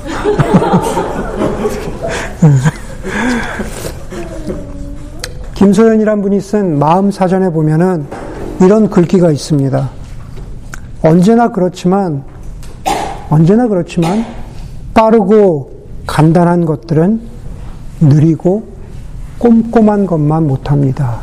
김소연이란 5.54 6.22
분이 6.22 6.42
쓴 6.42 6.78
마음 6.78 7.12
사전에 7.12 7.50
보면은 7.50 8.25
이런 8.62 8.90
글귀가 8.90 9.32
있습니다. 9.32 9.90
언제나 11.02 11.52
그렇지만, 11.52 12.24
언제나 13.30 13.68
그렇지만, 13.68 14.26
빠르고 14.94 15.72
간단한 16.08 16.66
것들은 16.66 17.22
느리고 18.00 18.68
꼼꼼한 19.40 20.06
것만 20.06 20.48
못합니다. 20.48 21.20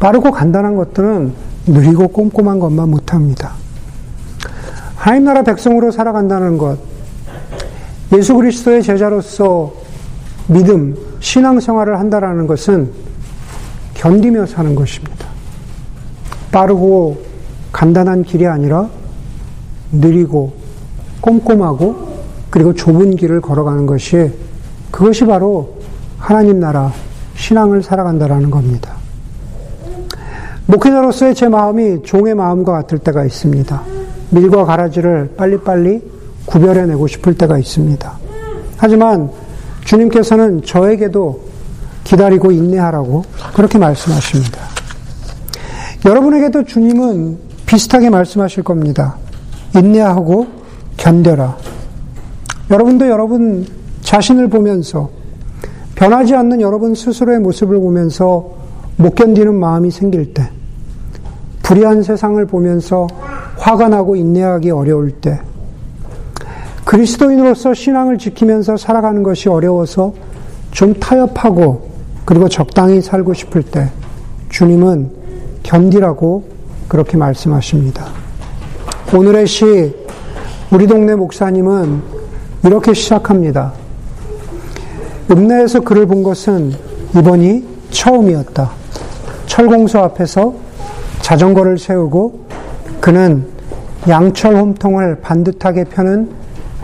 빠르고 0.00 0.30
간단한 0.30 0.76
것들은 0.76 1.32
느리고 1.66 2.08
꼼꼼한 2.08 2.58
것만 2.58 2.90
못합니다. 2.90 3.52
하나님 4.96 5.24
나라 5.24 5.42
백성으로 5.42 5.90
살아간다는 5.90 6.56
것, 6.56 6.78
예수 8.12 8.34
그리스도의 8.34 8.82
제자로서 8.82 9.72
믿음, 10.46 10.96
신앙생활을 11.20 11.98
한다라는 11.98 12.46
것은 12.46 12.90
견디며 13.94 14.46
사는 14.46 14.74
것입니다. 14.74 15.33
빠르고 16.54 17.20
간단한 17.72 18.22
길이 18.22 18.46
아니라 18.46 18.88
느리고 19.90 20.52
꼼꼼하고 21.20 22.14
그리고 22.48 22.72
좁은 22.72 23.16
길을 23.16 23.40
걸어가는 23.40 23.86
것이 23.86 24.30
그것이 24.92 25.26
바로 25.26 25.74
하나님 26.16 26.60
나라 26.60 26.92
신앙을 27.34 27.82
살아간다라는 27.82 28.50
겁니다. 28.50 28.94
목회자로서의 30.66 31.34
제 31.34 31.48
마음이 31.48 32.04
종의 32.04 32.36
마음과 32.36 32.72
같을 32.72 32.98
때가 32.98 33.24
있습니다. 33.24 33.82
밀과 34.30 34.64
가라지를 34.64 35.34
빨리빨리 35.36 36.00
구별해내고 36.46 37.08
싶을 37.08 37.36
때가 37.36 37.58
있습니다. 37.58 38.18
하지만 38.76 39.28
주님께서는 39.84 40.62
저에게도 40.62 41.40
기다리고 42.04 42.52
인내하라고 42.52 43.24
그렇게 43.54 43.78
말씀하십니다. 43.78 44.83
여러분에게도 46.04 46.64
주님은 46.64 47.38
비슷하게 47.64 48.10
말씀하실 48.10 48.62
겁니다. 48.62 49.16
인내하고 49.74 50.46
견뎌라. 50.98 51.56
여러분도 52.70 53.08
여러분 53.08 53.66
자신을 54.02 54.48
보면서 54.48 55.10
변하지 55.94 56.34
않는 56.34 56.60
여러분 56.60 56.94
스스로의 56.94 57.40
모습을 57.40 57.78
보면서 57.78 58.50
못 58.96 59.14
견디는 59.14 59.54
마음이 59.54 59.90
생길 59.90 60.34
때, 60.34 60.50
불의한 61.62 62.02
세상을 62.02 62.44
보면서 62.46 63.06
화가 63.56 63.88
나고 63.88 64.14
인내하기 64.16 64.70
어려울 64.70 65.10
때, 65.10 65.40
그리스도인으로서 66.84 67.72
신앙을 67.72 68.18
지키면서 68.18 68.76
살아가는 68.76 69.22
것이 69.22 69.48
어려워서 69.48 70.12
좀 70.70 70.92
타협하고 70.94 71.88
그리고 72.26 72.48
적당히 72.48 73.00
살고 73.00 73.32
싶을 73.32 73.62
때 73.62 73.88
주님은 74.50 75.23
견디라고 75.64 76.44
그렇게 76.86 77.16
말씀하십니다. 77.16 78.06
오늘의 79.12 79.46
시 79.48 79.94
우리 80.70 80.86
동네 80.86 81.16
목사님은 81.16 82.02
이렇게 82.64 82.94
시작합니다. 82.94 83.72
읍내에서 85.30 85.80
그를 85.80 86.06
본 86.06 86.22
것은 86.22 86.72
이번이 87.16 87.66
처음이었다. 87.90 88.70
철공소 89.46 89.98
앞에서 90.00 90.54
자전거를 91.22 91.78
세우고 91.78 92.46
그는 93.00 93.46
양철 94.08 94.56
홈통을 94.56 95.20
반듯하게 95.20 95.84
펴는 95.84 96.30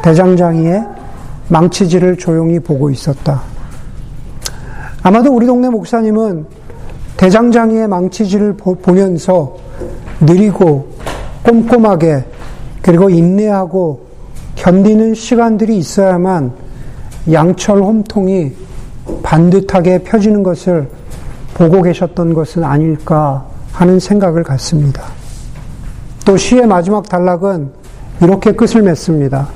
대장장이의 0.03 0.85
망치질을 1.49 2.16
조용히 2.16 2.59
보고 2.59 2.91
있었다. 2.91 3.43
아마도 5.03 5.35
우리 5.35 5.47
동네 5.47 5.68
목사님은 5.68 6.59
대장장이의 7.20 7.86
망치질을 7.86 8.54
보면서 8.56 9.54
느리고 10.22 10.88
꼼꼼하게 11.42 12.24
그리고 12.80 13.10
인내하고 13.10 14.06
견디는 14.54 15.12
시간들이 15.12 15.76
있어야만 15.76 16.50
양철 17.30 17.82
홈통이 17.82 18.52
반듯하게 19.22 19.98
펴지는 19.98 20.42
것을 20.42 20.88
보고 21.52 21.82
계셨던 21.82 22.32
것은 22.32 22.64
아닐까 22.64 23.44
하는 23.72 24.00
생각을 24.00 24.42
갖습니다. 24.42 25.02
또 26.24 26.38
시의 26.38 26.66
마지막 26.66 27.06
단락은 27.06 27.68
이렇게 28.22 28.52
끝을 28.52 28.80
맺습니다. 28.80 29.46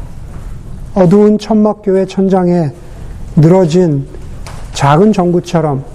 어두운 0.95 1.39
천막교회 1.39 2.05
천장에 2.05 2.73
늘어진 3.37 4.07
작은 4.75 5.15
정구처럼 5.15 5.94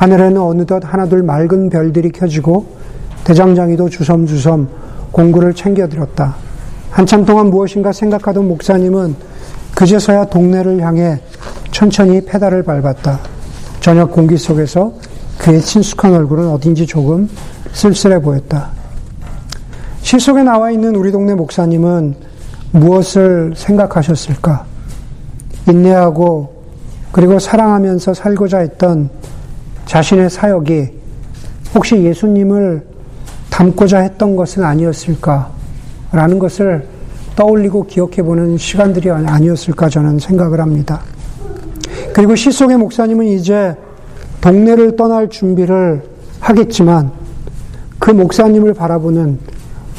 하늘에는 0.00 0.40
어느덧 0.40 0.82
하나둘 0.82 1.22
맑은 1.22 1.68
별들이 1.68 2.10
켜지고 2.10 2.64
대장장이도 3.24 3.90
주섬주섬 3.90 4.66
공구를 5.12 5.52
챙겨들었다. 5.52 6.36
한참 6.90 7.26
동안 7.26 7.50
무엇인가 7.50 7.92
생각하던 7.92 8.48
목사님은 8.48 9.14
그제서야 9.74 10.24
동네를 10.24 10.80
향해 10.80 11.20
천천히 11.70 12.24
페달을 12.24 12.62
밟았다. 12.62 13.20
저녁 13.80 14.10
공기 14.12 14.38
속에서 14.38 14.94
그의 15.36 15.60
친숙한 15.60 16.14
얼굴은 16.14 16.48
어딘지 16.48 16.86
조금 16.86 17.28
쓸쓸해 17.72 18.22
보였다. 18.22 18.70
시 20.00 20.18
속에 20.18 20.42
나와 20.42 20.70
있는 20.70 20.96
우리 20.96 21.12
동네 21.12 21.34
목사님은 21.34 22.14
무엇을 22.72 23.52
생각하셨을까? 23.54 24.64
인내하고 25.68 26.54
그리고 27.12 27.38
사랑하면서 27.38 28.14
살고자 28.14 28.60
했던 28.60 29.10
자신의 29.90 30.30
사역이 30.30 30.88
혹시 31.74 31.96
예수님을 31.96 32.86
닮고자 33.50 33.98
했던 33.98 34.36
것은 34.36 34.62
아니었을까라는 34.62 36.38
것을 36.38 36.86
떠올리고 37.34 37.86
기억해 37.86 38.22
보는 38.22 38.56
시간들이 38.56 39.10
아니었을까 39.10 39.88
저는 39.88 40.20
생각을 40.20 40.60
합니다. 40.60 41.00
그리고 42.12 42.36
시 42.36 42.52
속의 42.52 42.76
목사님은 42.76 43.26
이제 43.26 43.74
동네를 44.40 44.94
떠날 44.94 45.28
준비를 45.28 46.04
하겠지만 46.38 47.10
그 47.98 48.12
목사님을 48.12 48.74
바라보는 48.74 49.40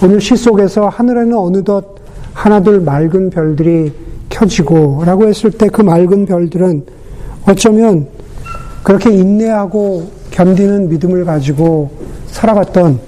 오늘 0.02 0.22
시 0.22 0.38
속에서 0.38 0.88
하늘에는 0.88 1.38
어느덧 1.38 1.98
하나둘 2.32 2.80
맑은 2.80 3.30
별들이 3.30 3.92
켜지고 4.30 5.04
라고 5.06 5.28
했을 5.28 5.52
때 5.52 5.68
그 5.68 5.82
맑은 5.82 6.28
별들은 6.28 6.86
어쩌면 7.46 8.21
그렇게 8.84 9.12
인내하고 9.12 10.12
견디는 10.32 10.90
믿음을 10.90 11.26
가지고 11.26 11.92
살아갔던 12.28 13.00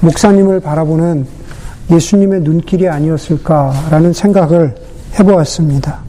목사님을 0.00 0.60
바라보는 0.60 1.26
예수님의 1.90 2.42
눈길이 2.42 2.88
아니었을까라는 2.88 4.12
생각을 4.12 4.74
해보았습니다. 5.18 6.00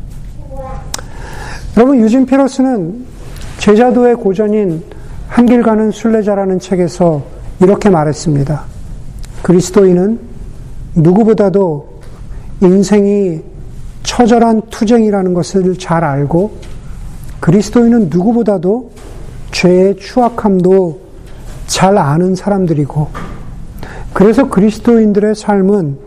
여러분, 1.78 2.00
유진 2.00 2.26
피러스는 2.26 3.06
제자도의 3.58 4.16
고전인 4.16 4.84
한길 5.28 5.64
가는 5.64 5.92
순례자라는 5.92 6.60
책에서 6.60 7.24
이렇게 7.62 7.90
말했습니다. 7.90 8.64
그리스도인은 9.42 10.20
누구보다도 10.96 12.02
인생이 12.62 13.42
처절한 14.04 14.64
투쟁이라는 14.70 15.34
것을 15.34 15.78
잘 15.78 16.04
알고 16.04 16.52
그리스도인은 17.40 18.10
누구보다도 18.10 18.92
죄의 19.52 19.98
추악함도 19.98 21.00
잘 21.68 21.98
아는 21.98 22.36
사람들이고 22.36 23.08
그래서 24.14 24.50
그리스도인들의 24.50 25.36
삶은 25.36 25.98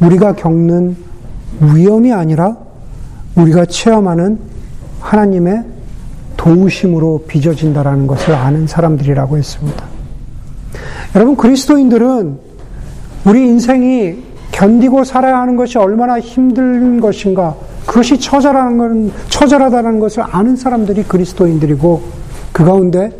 우리가 0.00 0.34
겪는 0.34 0.96
위험이 1.74 2.12
아니라 2.12 2.56
우리가 3.36 3.66
체험하는 3.66 4.38
하나님의 5.00 5.64
도우심으로 6.36 7.24
빚어진다라는 7.28 8.06
것을 8.06 8.34
아는 8.34 8.66
사람들이라고 8.66 9.38
했습니다. 9.38 9.84
여러분 11.14 11.36
그리스도인들은 11.36 12.38
우리 13.24 13.46
인생이 13.46 14.16
견디고 14.52 15.04
살아야 15.04 15.40
하는 15.40 15.56
것이 15.56 15.78
얼마나 15.78 16.20
힘든 16.20 17.00
것인가, 17.00 17.56
그것이 17.86 18.18
처절한 18.18 18.78
건, 18.78 19.12
처절하다는 19.28 20.00
것을 20.00 20.24
아는 20.30 20.56
사람들이 20.56 21.04
그리스도인들이고, 21.04 22.02
그 22.52 22.64
가운데 22.64 23.10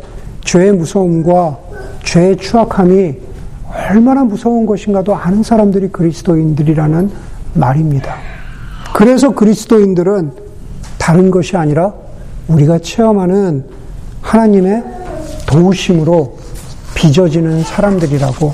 죄의 0.43 0.73
무서움과 0.73 1.57
죄의 2.03 2.37
추악함이 2.37 3.15
얼마나 3.89 4.23
무서운 4.23 4.65
것인가도 4.65 5.13
아는 5.15 5.43
사람들이 5.43 5.89
그리스도인들이라는 5.89 7.11
말입니다. 7.53 8.15
그래서 8.93 9.31
그리스도인들은 9.31 10.31
다른 10.97 11.29
것이 11.29 11.57
아니라 11.57 11.93
우리가 12.47 12.79
체험하는 12.79 13.65
하나님의 14.21 14.83
도우심으로 15.47 16.37
빚어지는 16.95 17.63
사람들이라고 17.63 18.53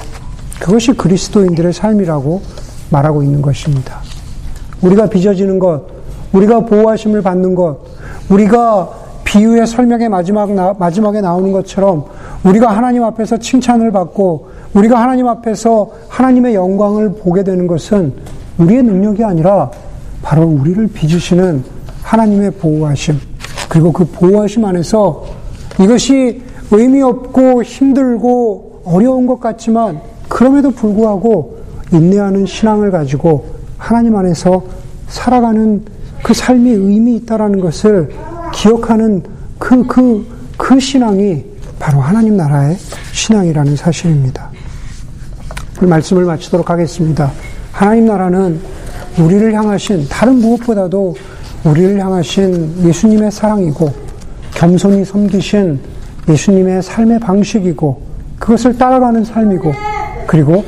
그것이 0.59 0.93
그리스도인들의 0.93 1.72
삶이라고 1.74 2.41
말하고 2.89 3.24
있는 3.24 3.41
것입니다. 3.41 4.01
우리가 4.82 5.07
빚어지는 5.07 5.59
것, 5.59 5.86
우리가 6.34 6.61
보호하심을 6.61 7.21
받는 7.21 7.55
것, 7.55 7.77
우리가 8.29 8.89
비유의 9.23 9.65
설명의 9.67 10.09
마지막 10.09 10.51
나, 10.53 10.73
마지막에 10.77 11.21
나오는 11.21 11.51
것처럼 11.51 12.05
우리가 12.43 12.69
하나님 12.69 13.03
앞에서 13.03 13.38
칭찬을 13.38 13.91
받고 13.91 14.49
우리가 14.73 15.01
하나님 15.01 15.27
앞에서 15.27 15.89
하나님의 16.09 16.55
영광을 16.55 17.13
보게 17.13 17.43
되는 17.43 17.67
것은 17.67 18.13
우리의 18.57 18.84
능력이 18.84 19.23
아니라 19.23 19.71
바로 20.21 20.43
우리를 20.43 20.88
빚으시는 20.88 21.63
하나님의 22.03 22.51
보호하심 22.51 23.19
그리고 23.69 23.91
그 23.93 24.05
보호하심 24.05 24.65
안에서 24.65 25.23
이것이 25.79 26.41
의미 26.71 27.01
없고 27.01 27.63
힘들고 27.63 28.82
어려운 28.86 29.27
것 29.27 29.39
같지만 29.39 30.01
그럼에도 30.27 30.71
불구하고 30.71 31.57
인내하는 31.93 32.45
신앙을 32.45 32.91
가지고 32.91 33.45
하나님 33.77 34.15
안에서 34.15 34.61
살아가는 35.07 35.84
그 36.24 36.34
삶이 36.34 36.69
의미 36.69 37.15
있다라는 37.17 37.59
것을 37.59 38.09
기억하는 38.53 39.24
그, 39.57 39.86
그, 39.86 40.26
그 40.57 40.80
신앙이 40.80 41.43
바로 41.80 41.99
하나님 41.99 42.38
나라의 42.38 42.78
신앙이라는 43.11 43.76
사실입니다. 43.76 44.49
그 45.78 45.86
말씀을 45.86 46.26
마치도록 46.26 46.69
하겠습니다. 46.69 47.32
하나님 47.72 48.05
나라는 48.05 48.59
우리를 49.17 49.53
향하신, 49.53 50.07
다른 50.09 50.36
무엇보다도 50.36 51.15
우리를 51.63 51.99
향하신 51.99 52.86
예수님의 52.86 53.32
사랑이고, 53.32 53.91
겸손히 54.53 55.03
섬기신 55.03 55.80
예수님의 56.30 56.84
삶의 56.84 57.19
방식이고, 57.19 58.01
그것을 58.38 58.78
따라가는 58.78 59.24
삶이고, 59.24 59.72
그리고 60.28 60.63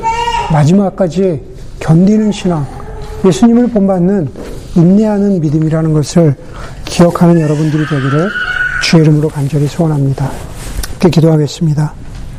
마지막까지 0.52 1.42
견디는 1.80 2.32
신앙, 2.32 2.66
예수님을 3.24 3.68
본받는 3.70 4.30
인내하는 4.76 5.40
믿음이라는 5.40 5.94
것을 5.94 6.36
기억하는 6.86 7.40
여러분들이 7.40 7.86
되기를 7.86 8.30
주의 8.82 9.04
이름으로 9.04 9.30
간절히 9.30 9.68
소원합니다. 9.68 10.30
이렇게 10.92 11.10
기도하겠습니다. 11.10 12.03